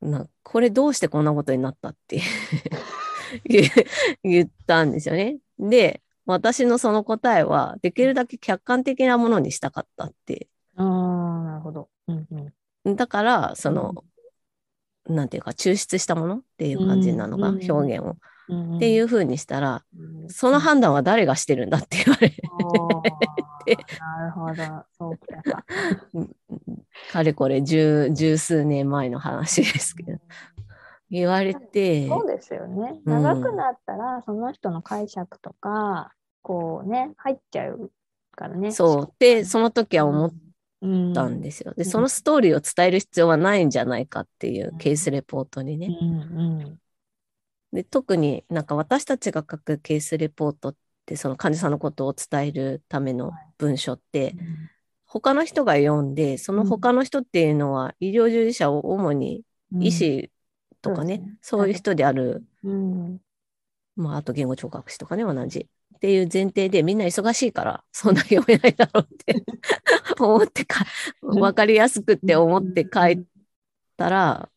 [0.00, 2.20] なこれどうしてこんなことになったって
[4.22, 5.38] 言ったんですよね。
[5.58, 10.48] で、私のその答えは、できるだけ客観的なものにしたかったって。
[11.64, 11.88] ほど。
[12.06, 12.26] うん
[12.84, 14.04] うん、だから、その、
[15.06, 18.16] うん、なんていうか、抽出したものっていう感じなのが、表現を。
[18.76, 22.42] っていうふうにしたら、うん、その判断は誰がしてるんだって言われて。
[23.98, 25.64] なるほど、そうか。
[27.10, 30.18] かれこれ十十数年前の話ですけど。
[31.10, 32.06] 言われて。
[32.08, 33.00] そうですよね。
[33.04, 37.90] 長くなったら、その人の解釈とか、こうね、入っちゃう
[38.36, 38.72] からね。
[38.72, 39.12] そう。
[39.18, 40.32] で、その時は思っ
[41.14, 41.72] たんですよ。
[41.74, 45.88] で、そのストーリーを伝える必要はないんじゃないかっていうケースレポートにね。
[47.72, 54.36] で特になんか私たちが書くケースレポートってその患者さんのことを伝えるための文書って、
[55.04, 59.42] 他の人が読んでその他の人っていうのは医療従事者を主に
[59.80, 60.30] 医師
[60.82, 63.18] とかね、うん、そう、ね,、いう人である、うん、
[63.96, 69.42] まああと言語聴覚士とかね同じっていう前提でみんな忙しいからそんな読めないだろうって
[70.20, 70.84] 思ってか
[71.22, 73.24] 分かりやすくって思って書い
[73.96, 74.48] たら、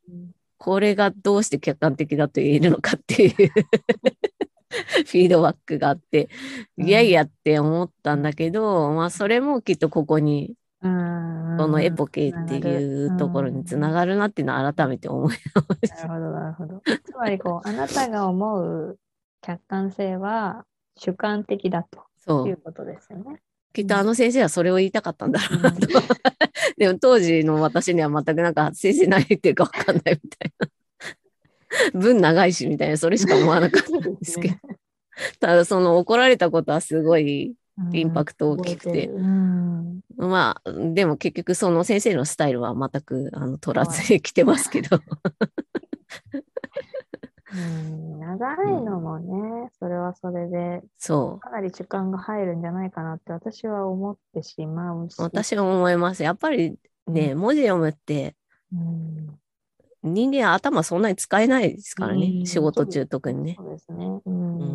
[0.57, 3.31] これがどうして客観的だと言えるのかっていう
[5.05, 6.29] フィードバックがあって、
[6.77, 16.07] いやいやって思ったんだけど、まあそれもきっとここに、このエポケっていうところにつながるなっていうのは改めて思いました。
[16.07, 16.81] なるほど、なるほど。
[17.03, 18.99] つまりこう、あなたが思う
[19.41, 20.65] 客観性は
[20.97, 21.87] 主観的だ
[22.25, 23.41] ということですよね。
[23.73, 25.87] きっとあの先生はそれを言いたかったんだろうなと。
[26.77, 30.67] でも当時の私には全くなんか先生何言ってるか分かんないみたいな。
[31.93, 34.55] 文長いしみたいな、それしか思わなかったんですけど。
[35.39, 37.55] ただその怒られたことはすごい
[37.93, 39.09] インパクト大きくて。
[40.15, 44.99] まあ、でも結局その先生のスタイルは全くあの取らずに来てますけど。
[47.57, 51.39] うん長いのもね、うん、それはそれで、そう。
[51.39, 55.15] かなり時間が入るんじゃないかなって私は思ってしまうし。
[55.19, 56.23] 私は思います。
[56.23, 58.35] やっぱりね、うん、文字読むって、
[58.73, 59.39] うん、
[60.03, 63.55] 人間頭そんなに使えないですからね、仕事中特にね。
[63.57, 64.31] そうですね、う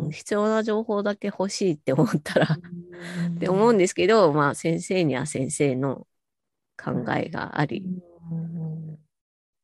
[0.07, 0.11] ん。
[0.11, 6.07] 必要な情報だけ欲しいって思ったらって思うんですけど、まあ先生には先生の
[6.75, 7.85] 考えがあり、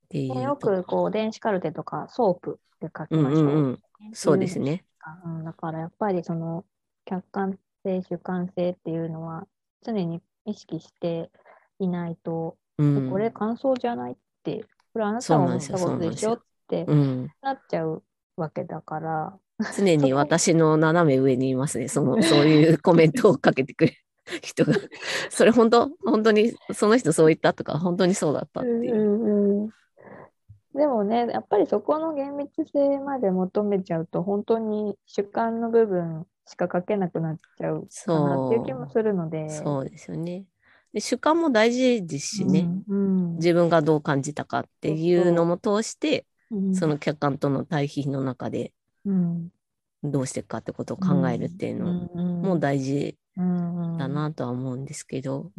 [0.10, 0.42] っていう。
[0.42, 3.42] よくこう電子カルテとか SOAP で書きましょう。
[3.42, 3.80] うんうんうん、
[4.14, 4.84] そうですね。
[5.26, 6.66] うん、だからやっぱりその
[7.06, 9.48] 客観性、主観性っていうのは
[9.84, 11.30] 常に意識して
[11.80, 16.86] いないと、うん、これ感想じゃないって、これあなたが思ったことでしょって
[17.42, 18.04] なっちゃう
[18.36, 19.38] わけだから。
[19.78, 21.88] 常に私の斜め上にいますね。
[21.88, 23.98] そのそういうコメントをかけてくれる
[24.42, 24.74] 人が。
[25.30, 28.96] それ本当本当にその人そう言ったとか本当にそうだったっていう。
[28.96, 29.70] うんうん
[30.76, 39.50] でもね、やっぱりそこの厳密性まで求めちゃうと、本当に主観の部分しか書けなくなっちゃうかなっていう気もするので。
[39.50, 39.90] そう。
[39.90, 40.46] ですよね。
[40.94, 46.26] で主観も大事ですしね、うんうん、自分がどう感じたかっていうのも通して、
[46.74, 48.74] そその客観との対比の中で、
[50.04, 51.94] どうしていくかってことを考えるっていうの
[52.42, 53.44] も大事だ
[54.08, 55.52] なとは思うんですけど。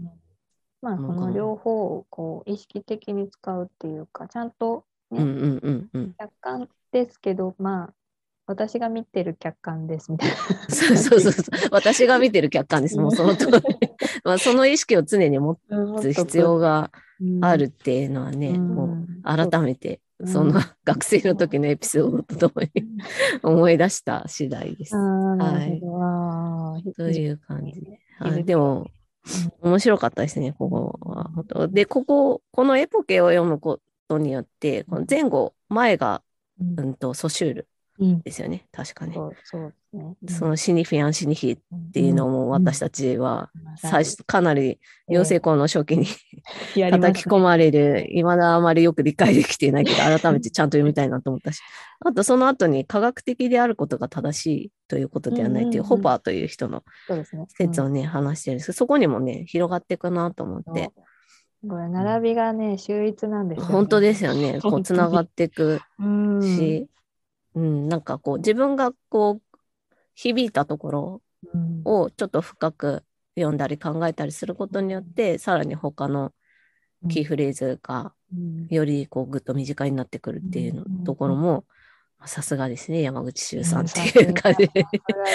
[0.82, 7.94] まあ、その両方をこう意識的に使うっていうか、ちゃんとね、客観ですけど、まあ、
[8.46, 10.36] 私が見てる客観ですみたいな。
[10.74, 12.98] そうそうそう私が見てる客観です。
[12.98, 13.52] もうその通り。
[14.24, 15.58] まあその意識を常に持
[16.00, 16.90] つ必要が
[17.42, 22.70] あるっていうのはね、うん、もう改めてその学生の時のエピソードとともに
[23.42, 24.96] 思い出した次第です。
[24.96, 26.92] はい。
[26.92, 28.00] という感じで。
[28.18, 28.86] はい、でも、
[29.62, 31.68] 面白かったですね、ここは。
[31.68, 33.80] で、ここ、このエポケを読むこ
[34.11, 36.22] とによって、この前後、前が、
[36.61, 36.94] うん。
[36.94, 37.68] と、ソシュール
[38.24, 39.14] ですよね、うん、確かね。
[39.44, 39.74] そう
[40.28, 41.58] そのシニフィアン・シニヒっ
[41.92, 46.06] ていうのも私たちは最初かなり養成校の初期に
[46.90, 51.61] 叩き込まれる、いまだあまりよく理解できていないけど、改めてちゃんと読みたいなと思ったし、
[52.04, 56.84] あとその後に科学的であることが正しいということではないという、ホパーという人の
[57.48, 58.66] 説をね、話してるんです。
[58.66, 60.90] けど、そこにもね、広がっていくなと思って。
[61.68, 63.72] これ並びがね、秀逸なんですよね。
[63.72, 64.61] 本当ですよね。
[64.62, 65.80] こう、つながっていく
[66.42, 66.88] し、
[67.54, 69.58] うん、なんかこう自分がこう
[70.14, 71.22] 響いたところ
[71.84, 73.04] をちょっと深く
[73.36, 76.32] 読んだり考えたりすることによって、うん、さらに他の
[77.08, 78.14] キーフレーズが
[78.68, 81.64] よりこうぐっと身近になってくるっていうの、ところも、
[82.26, 84.68] さすがですね、山口周さんっていう感じ。
[84.68, 84.84] で、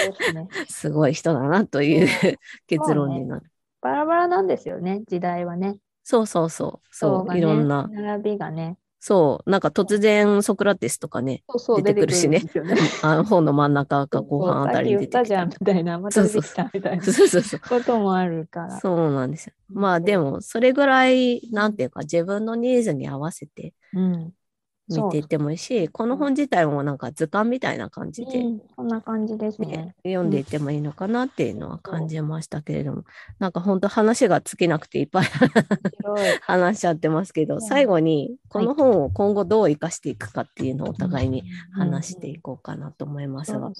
[0.68, 2.06] すごい人だなという
[2.66, 3.50] 結論になる、ね。
[3.80, 5.78] バラバラなんですよね、時代はね。
[6.08, 6.88] そうそうそう。
[6.92, 7.88] そう、ね、いろんな。
[7.88, 8.78] 並びがね。
[9.00, 12.38] そう、なんか突然ソクラテスとかね、そうそう出てくるしね。
[12.38, 15.24] ね あの本の真ん中か後半あたりに出てきた。
[15.24, 18.78] じゃんみたいな、また出てきたみたいなそうそうそうこともあるから。
[18.78, 19.52] そうなんですよ。
[19.68, 24.32] まあでも、それぐらい、なんていうか、自分のニーズに合わせて、うん、
[24.88, 33.04] 見ていってもいいし、この本自体もなんか図鑑みたいな感じで、うん、そんな感じですね、読んでいってもいいのかなっていうのは感じましたけれども、
[33.38, 35.26] なんか本当話が尽きなくていっぱい
[36.42, 43.72] 話しちゃってますけど、最後にこの本を今後どう生かしていくかっていうのをお互いに話していこうかなと思いますが、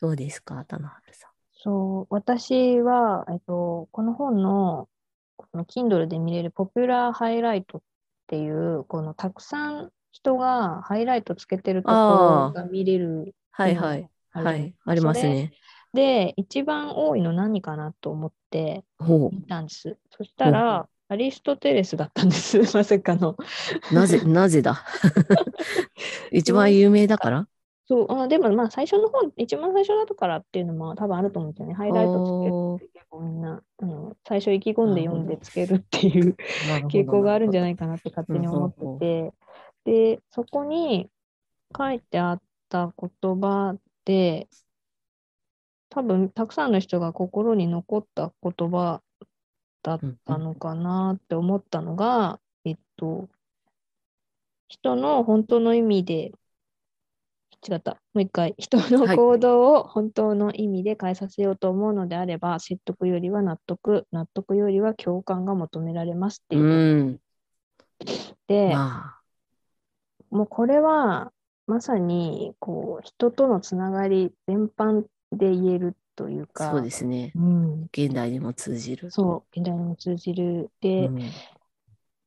[0.00, 1.30] どうですか、田中さん？
[1.54, 4.88] そう、私は、えっと、この本の
[5.36, 7.80] この Kindle で見れるポピュラーハイライトっ
[8.26, 13.34] ていう、このたくさん人がハイライトつけてるところが見れる。
[13.50, 14.08] はいはい。
[14.30, 15.52] はい、ありますね。
[15.92, 19.96] で、一番多いの何かなと思って見たんです。
[20.10, 23.36] そしたら、アリストテレスだったんです、 まさかの。
[23.92, 24.84] なぜ、 なぜだ？
[26.30, 27.48] 一番有名だから？
[27.86, 31.74] そう、あでもまあ最初の方、一番最初だったからっていうのも多分あると思うんですよね。
[31.74, 36.36] ハイライトつける結構みんな、あの最初意気込んで読んでつけるっていう
[36.90, 39.32] 傾向があるんじゃないかなって勝手に思ってて、
[39.88, 41.08] で、そこに
[41.74, 43.10] 書いてあった言
[43.40, 43.74] 葉
[44.04, 44.46] で、
[45.88, 49.00] 多分たくさんの人が心に残った言葉
[49.82, 53.30] だったのかなって思ったのが、えっと、
[54.68, 56.32] 人の本当の意味で、
[57.66, 66.62] 違った、もう一回、人の行動を本当の意味で変えさせようと思うのであれば、はい、説得よりは納得、納得よりは共感が求められますっていう。
[66.62, 67.20] うん、
[68.48, 69.17] で、まあ
[70.30, 71.32] もうこれは
[71.66, 75.02] まさにこう人とのつながり全般
[75.32, 76.70] で言えるというか。
[76.70, 77.32] そうですね。
[77.36, 79.10] うん、現代にも通じる。
[79.10, 80.70] そう、現代にも通じる。
[80.80, 81.20] で、うん、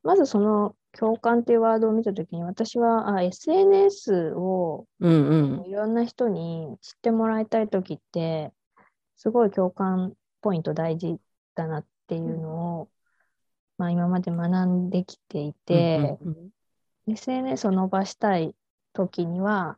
[0.03, 8.51] まずその共感っていうワードを見たときに私はあ SNS をいろんな人に知ってもらいたいときって、
[9.17, 11.17] すごい共感ポイント大事
[11.55, 12.89] だなっていうのを、
[13.77, 16.49] まあ、今まで学んできていて、うんうんうん
[17.11, 18.55] SNS を伸ばしたい
[18.93, 19.77] 時には、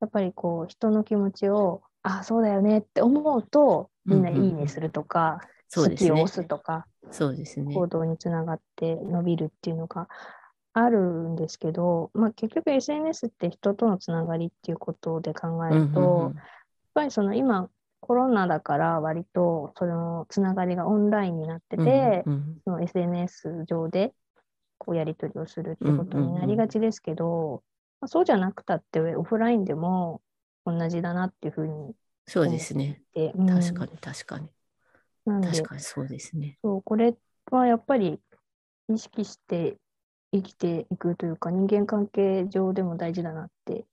[0.00, 5.40] やっぱりこう人の気持ちを、あ、そうだよねって思うと、みんないいねするとか、
[5.74, 7.74] 好きを押すとか、そうですね。
[7.74, 10.08] 行動につながって伸びるっていうのが
[10.72, 16.44] あるんですけど、まあ、結局 SNS って人とのつながりっていうことで考えると、やっ
[16.94, 17.68] ぱりその今
[18.00, 24.12] コロナだから割とそのつながりがオンラインになってて、うんうん、その SNS 上で
[24.84, 27.62] こうやり取りをするってことになりがちですけど、
[28.00, 30.20] まあ、そうじゃなくたってオフラインでも
[30.66, 31.94] 同じだなっていうふうに
[32.26, 34.48] そうですね、うん、確かに確かに。
[35.26, 36.58] 確かにそうですね。
[36.62, 37.14] そうこれ
[37.50, 38.20] はやっぱり
[38.92, 39.76] 意識して
[40.32, 43.86] 生きていくというか、人間関係上でも大事だなって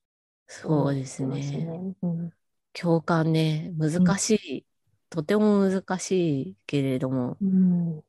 [0.47, 1.95] そうですね。
[2.01, 2.31] うん、
[2.73, 4.63] 共感ね、難しい、うん、
[5.09, 8.03] とても難しいけれども、うん、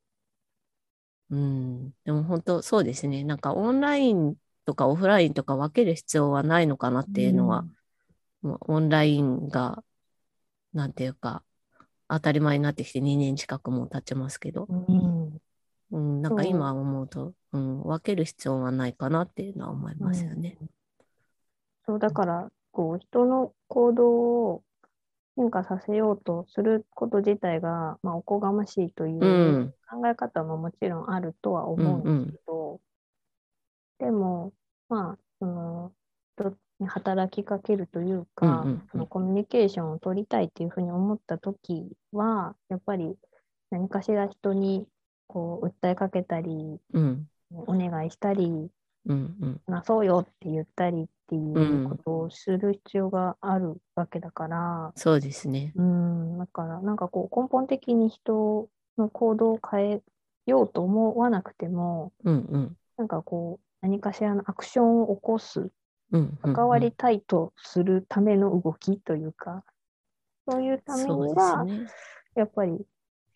[1.33, 3.25] うん、でも本当そうですね。
[3.25, 7.65] なんかオンラインとかオフラインとか分ける必要はないのかなっていうのは、
[8.43, 9.83] もうオンラインが、
[10.75, 11.43] なんていうか、
[12.07, 14.69] 当たり前になってきて2年近くも経ちますけど、
[15.91, 20.59] うん、なんか今思うと、うん、分ける必要はないかなっていうのは思いますよね。
[21.87, 24.63] そうだから、こう人の行動を
[25.37, 32.81] 変化させようとすること自体が、まあ、おこがましいという考え方ももちろんあるとは思うんですけど、
[34.01, 34.53] うんうん、でも、
[34.89, 35.93] まあ、その
[36.37, 43.17] 人に働きかけるというか、そのコミュニケーションを取りたいっていうふうに思った時は、やっぱり
[43.71, 44.87] 何かしら人に
[45.27, 48.69] こう訴えかけたり、うん、お願いしたり、
[49.07, 55.73] うんうん、なそうよって言ったりっていうことをする必要があるわけだから、うん、そうですね。
[55.77, 60.03] うん、だからなんかこう根本的に人の行動を変え
[60.47, 65.71] ようと思わなくても、うんうん、なんかこう何かしらのアクションを起こす、
[66.43, 69.65] 関わりたいとするための動きというか、
[70.49, 71.87] そういうためには、ね、
[72.35, 72.79] やっぱり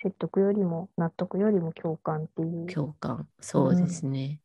[0.03, 2.67] 説得よりも納得よりも共感っていう。
[2.67, 4.41] 共感、そうですね。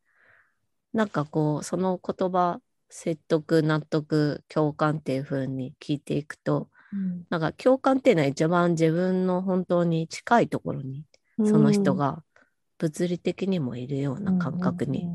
[0.92, 11.04] うん、なんかこう、その言葉、説得、納得、共感っていうふうに聞いていくと、うん、なんか共感っていうのは一番自分の本当に近いところに、
[11.38, 12.22] その人が
[12.78, 15.08] 物理的にもいるような感覚に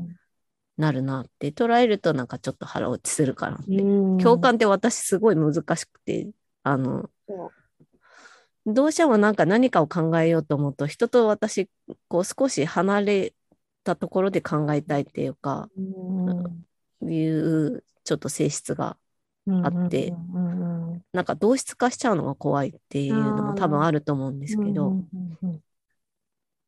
[0.76, 3.64] なるなって捉えるとなんかちょっと腹落ちするかなって。
[4.22, 6.30] 共感って私すごい難しくて、
[6.62, 7.10] あの、
[8.66, 11.70] どうしてもなんか何かを考えようと思うと人と私
[12.08, 13.34] こう少し離れ
[13.88, 15.70] たところで考えたいっていうか、
[17.00, 18.98] ういうちょっと性質が
[19.64, 20.12] あって、
[21.12, 25.02] なんか同質化しちゃうのが怖いっていうのも多分あると思うんですけど、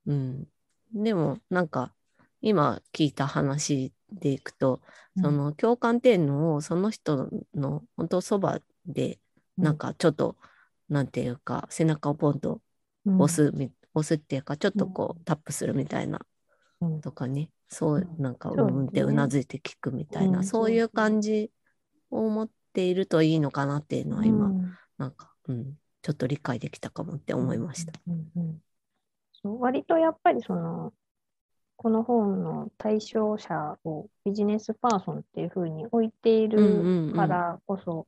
[0.06, 0.46] うん、
[0.94, 1.92] でもなんか
[2.40, 4.80] 今聞いた話でいくと、
[5.16, 9.18] うん、その共感っていうのをその人の本当そばで
[9.58, 10.36] なんかちょっと、
[10.88, 12.62] うん、なんていうか背中をポンと
[13.18, 16.20] 押す、うん、押すっていうかちょっとこうタップするみたいな、
[17.02, 21.50] とかねそうなんかうんってうなずいて聞くみたいな、そういう感じ
[22.10, 24.50] を持っているといいのかなっていうのは今、
[24.98, 27.92] なんか、うん、ちょっと理解できたかもって思いました。
[29.42, 30.92] そう割とやっぱりその
[31.76, 38.06] この本の対象者をビジネスパーソンっていうふうに置いているからこそ、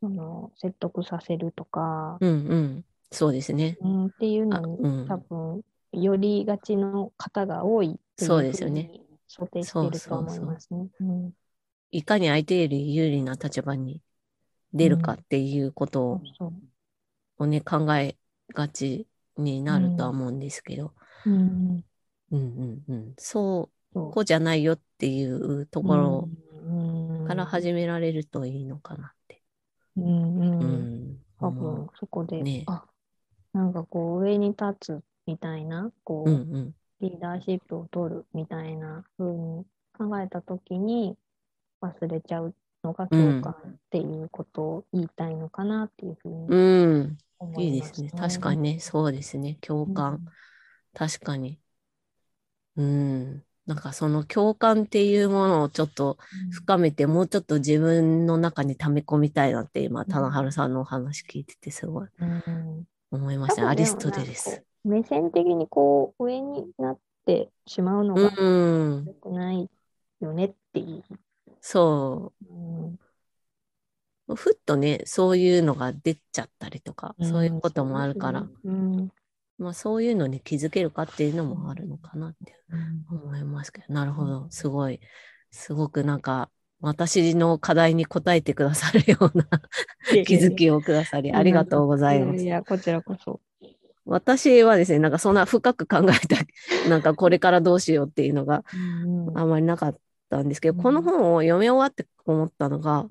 [0.00, 5.62] その説得させるとか、うんうん、そうですね、うん、っていうのに、うん、多分
[5.92, 9.00] よりがちの方が多いそうですよね。
[9.26, 10.88] 想定していると思いますね。
[11.92, 14.00] いかに相手より有利な立場に
[14.72, 16.20] 出るかっていうこと
[17.38, 18.16] をね、考え
[18.52, 20.92] がちになるとは思うんですけど、
[21.26, 21.84] うん、
[22.30, 26.28] うんうんうん、そうこうじゃないよっていうところ
[27.26, 29.42] から始められるといいのかなって。
[29.96, 30.62] うんうん。
[30.62, 32.84] うん、多分そこで、ね、あ
[33.52, 39.64] なんかこう上に立つみたいなこう、うんうん、リーダーシップを取るみたいな風に
[39.96, 41.16] 考えた時に
[41.80, 42.52] 忘れちゃう
[42.82, 48.10] のが共感っていうことを言いたいのかなっていうふうに思います、ね、うん、いいですね。
[48.10, 48.80] 確かにね。
[48.80, 49.56] そうですね。
[49.60, 50.20] 共感、うん、
[50.94, 51.60] 確かに。
[52.76, 53.44] うん。
[53.66, 56.18] なんかその共感っていうものをちょっと
[56.50, 62.08] 深めて、うん、もうちょっと自分の中に溜め込みたいなって今、棚原さんのお話聞いててすごい
[63.12, 64.64] 思いました、ね、アリストテレス。
[64.84, 69.68] 目線的にこう上になってしまうのが良くない
[70.20, 71.04] よねっていう。
[71.60, 72.98] そう。
[74.28, 79.10] うん、ふっとね、そういうのが出ちゃったりとか、そういうこともあるから、うん、
[79.58, 82.56] まあ、そういうのに気づけるかっていうのもあるのかなって
[83.10, 85.00] 思いますけど、なるほど、すごい、
[85.50, 86.50] すごくなんか、
[86.80, 89.46] 私の課題に答えてくださるような
[90.24, 92.42] 気づきをくださり、ありがとうございます。
[92.42, 93.40] いや、こちらこそ。
[94.06, 96.36] 私はですね、なんかそんな深く考えた、
[96.88, 98.64] なんかこれからどうしようっていうのが
[99.34, 99.98] あまりなかっ
[100.28, 103.06] たんですけど、この本を読み終わって思ったのが、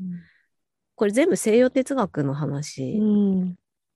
[0.96, 3.00] これ全部西洋哲学の話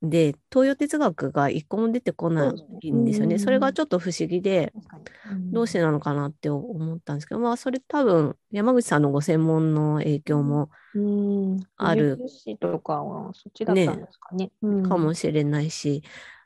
[0.04, 3.40] で、東洋哲学が一個も出てこないんですよね。
[3.40, 4.74] それがちょっと不思議で、
[5.52, 10.70] どうしてなのかなって思ったんですけど、まあ、それ多分、山口さんのご専門の影響も
[11.78, 12.20] ある。
[12.60, 14.52] とかはそっちだったんですかね。
[14.62, 16.04] ねかもしれないし、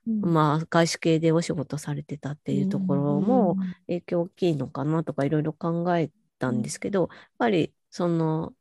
[0.08, 8.53] まあ、外資系でお仕事されてたっていうところも影響大きいのかなとかいろいろ考えたんですけど、やっぱりその、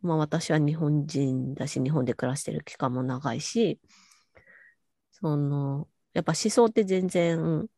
[0.00, 3.80] まあ私は日本人だし、日本で暮らしてる期間も長いし、
[5.10, 7.68] その、やっぱ思想って全然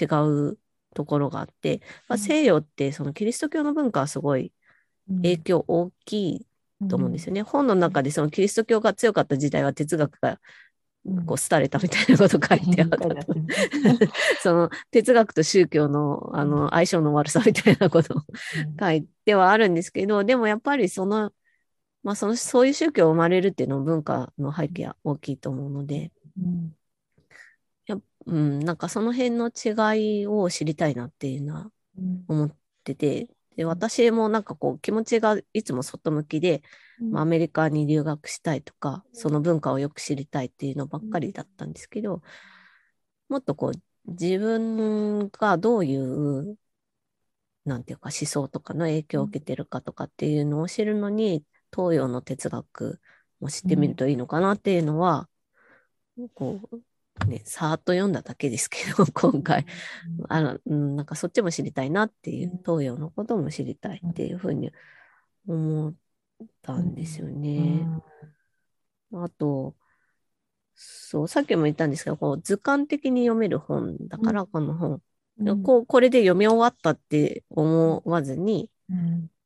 [0.00, 0.58] 違う
[0.94, 4.52] ところがあって、まあ、西洋ってそのキリスト教の文化はすごい
[5.22, 6.46] 影響大きい
[6.88, 7.42] と思うんですよね。
[7.42, 10.40] 本の中でそのキリスト教が強かった時代は哲学が
[11.26, 12.98] こう廃れたみたいなこと書いてあった。
[14.42, 18.22] その哲学と宗教のあの相性の悪さみたいなことを
[18.80, 21.32] 書いてはあるんですけど、でもやっぱりその、
[22.02, 26.10] まあその、そういう宗教生まれるっていうのは文化の背景は大きいと思うので、
[27.86, 27.96] や
[28.26, 31.70] うん、なんかその辺の違いを知りたいなっていうのは
[32.28, 36.62] 思ってて、で私もなんかこう気持ちがいつも外向きで、
[37.10, 42.22] まあ、アメリカに留学したいとか、その文化をよく知りたいっていうのばっかりだったんですけど、
[43.28, 46.56] もっとこう自分がどういう、
[47.64, 51.44] なんていうか思想とかの影響を受けてるかとかっていうのを知るのに、
[51.74, 53.00] 東洋の哲学
[53.40, 55.28] も知ってみるといいのかなっていうのは、
[56.34, 56.80] こう
[57.24, 59.66] ね、さーっと読んだだけですけど、 今回、
[60.28, 64.72] あの、うん、なんかそっちも知りたいなっていう、東洋のことも知りたいっていうふうに
[65.46, 65.94] 思っ
[66.62, 67.86] たんですよね。
[69.12, 69.76] あと、
[70.74, 75.02] そう、さっきも言ったんですけど、こう図鑑的に読める本だから、この本。
[75.64, 78.70] こうこれで読み終わったって思わずに、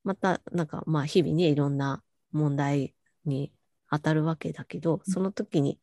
[0.04, 2.02] またなんかまあ日々ねいろんな
[2.32, 3.52] 問題に
[3.90, 5.80] 当たるわけだけど、その時に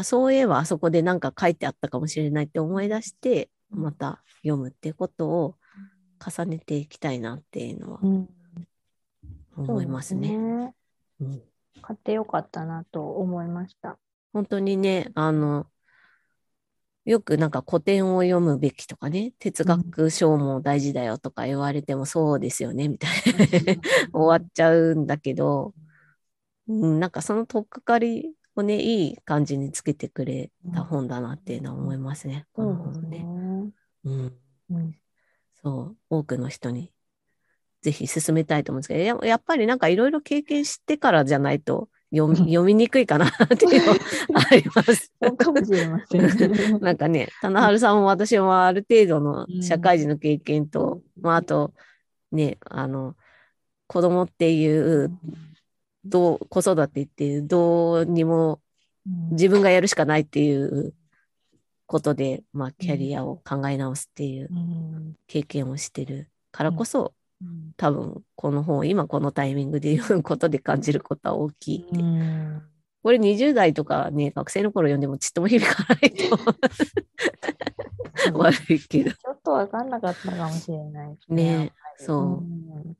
[0.00, 5.56] あ、そういえばあそこで何か書いてあったかもしれないって思い出して、また読むってことを
[6.24, 8.00] 重ねていきたいなっていうのは
[9.56, 10.36] 思いますね。
[10.36, 10.74] ね。
[11.20, 11.42] うん、
[11.82, 13.98] 買ってよかったなと思いました。
[14.32, 15.66] 本当にね、あの、
[17.04, 23.82] よくなんか古典を読むべきとかね、哲学書も大事だよとか言われてもそうですよね、みたいな。
[24.12, 25.74] 終わっちゃうんだけど、
[26.68, 32.46] うん、なんかそのとっかかりをね、いい感じにつけてくれた本だなっていうのは思いますね。
[32.52, 33.24] この本ね。
[34.04, 34.34] うん。
[35.62, 36.92] そう、多くの人に
[37.82, 43.92] ぜひ進めたいと思うんですけど、やっぱりなんかいろいろ経験してからじゃないと読み 読みにくいかなっていうの
[44.38, 45.12] あります。
[45.22, 46.20] そうかもしれません。
[46.80, 51.72] なんかね、棚春さんも私もある程度の社会人の経験と、うん、まああと、
[52.32, 53.16] ね、あの、
[53.86, 55.10] 子供っていう
[56.04, 58.60] どう、子育てってどうにも
[59.32, 60.94] 自分がやるしかないっていう
[61.86, 64.48] ことで、まあ、キャリアを考え直すっていう
[65.26, 67.14] 経験をしてるからこそ、
[67.76, 72.02] 多分この本を今このタイミングで読むことで感じることは大きいって。
[73.02, 76.38] これ20代とかね、学生の頃読んでもちっとも響かないと
[78.34, 79.10] 悪いけど。
[79.10, 81.16] ちょっとわかんなかったかもしれないね。
[81.28, 82.96] ねそう。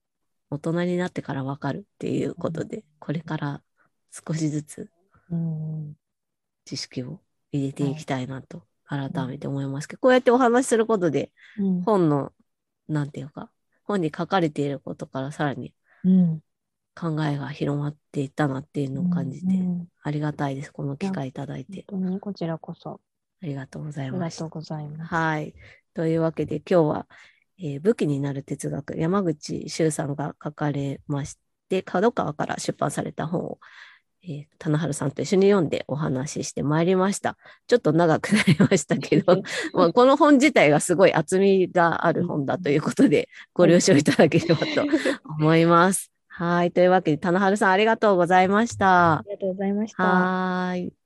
[0.50, 3.62] 大人になってからわかるっていうことで、これから
[4.10, 4.90] 少しずつ
[6.64, 7.20] 知識を
[7.52, 11.32] 入れていきたいなと改めて思いますけど、こうやってお話しすることで、
[11.84, 12.32] 本の、
[12.88, 13.50] なんていうか、
[13.84, 15.74] 本に書かれていることからさらに
[16.94, 19.46] 考えが広まっていったなっていうのを感じて、
[20.02, 20.72] ありがたいです。
[20.72, 21.84] この機会いただいて。
[22.20, 23.00] こちらこそ。
[23.42, 24.22] ありがとうございます。
[24.22, 25.14] ありがとうございます。
[25.14, 25.54] はい。
[25.94, 27.06] というわけで今日は、
[27.62, 31.38] えー、武器になる哲学、山口周さんが書かれまし
[31.68, 33.58] て、角川から出版された本を、
[34.22, 37.36] えー、棚原さんと一緒に読んでお話ししてまいりました。
[37.66, 39.42] ちょっと長くなりましたけど、
[39.74, 44.84] まあ、この本自体がすごい厚みがある本だということで、ご了承いただければと
[45.24, 46.10] 思います。
[46.28, 46.72] はい。
[46.72, 49.18] というわけで、棚原さんありがとうございました。
[49.18, 50.02] ありがとうございました。
[50.02, 50.99] はい。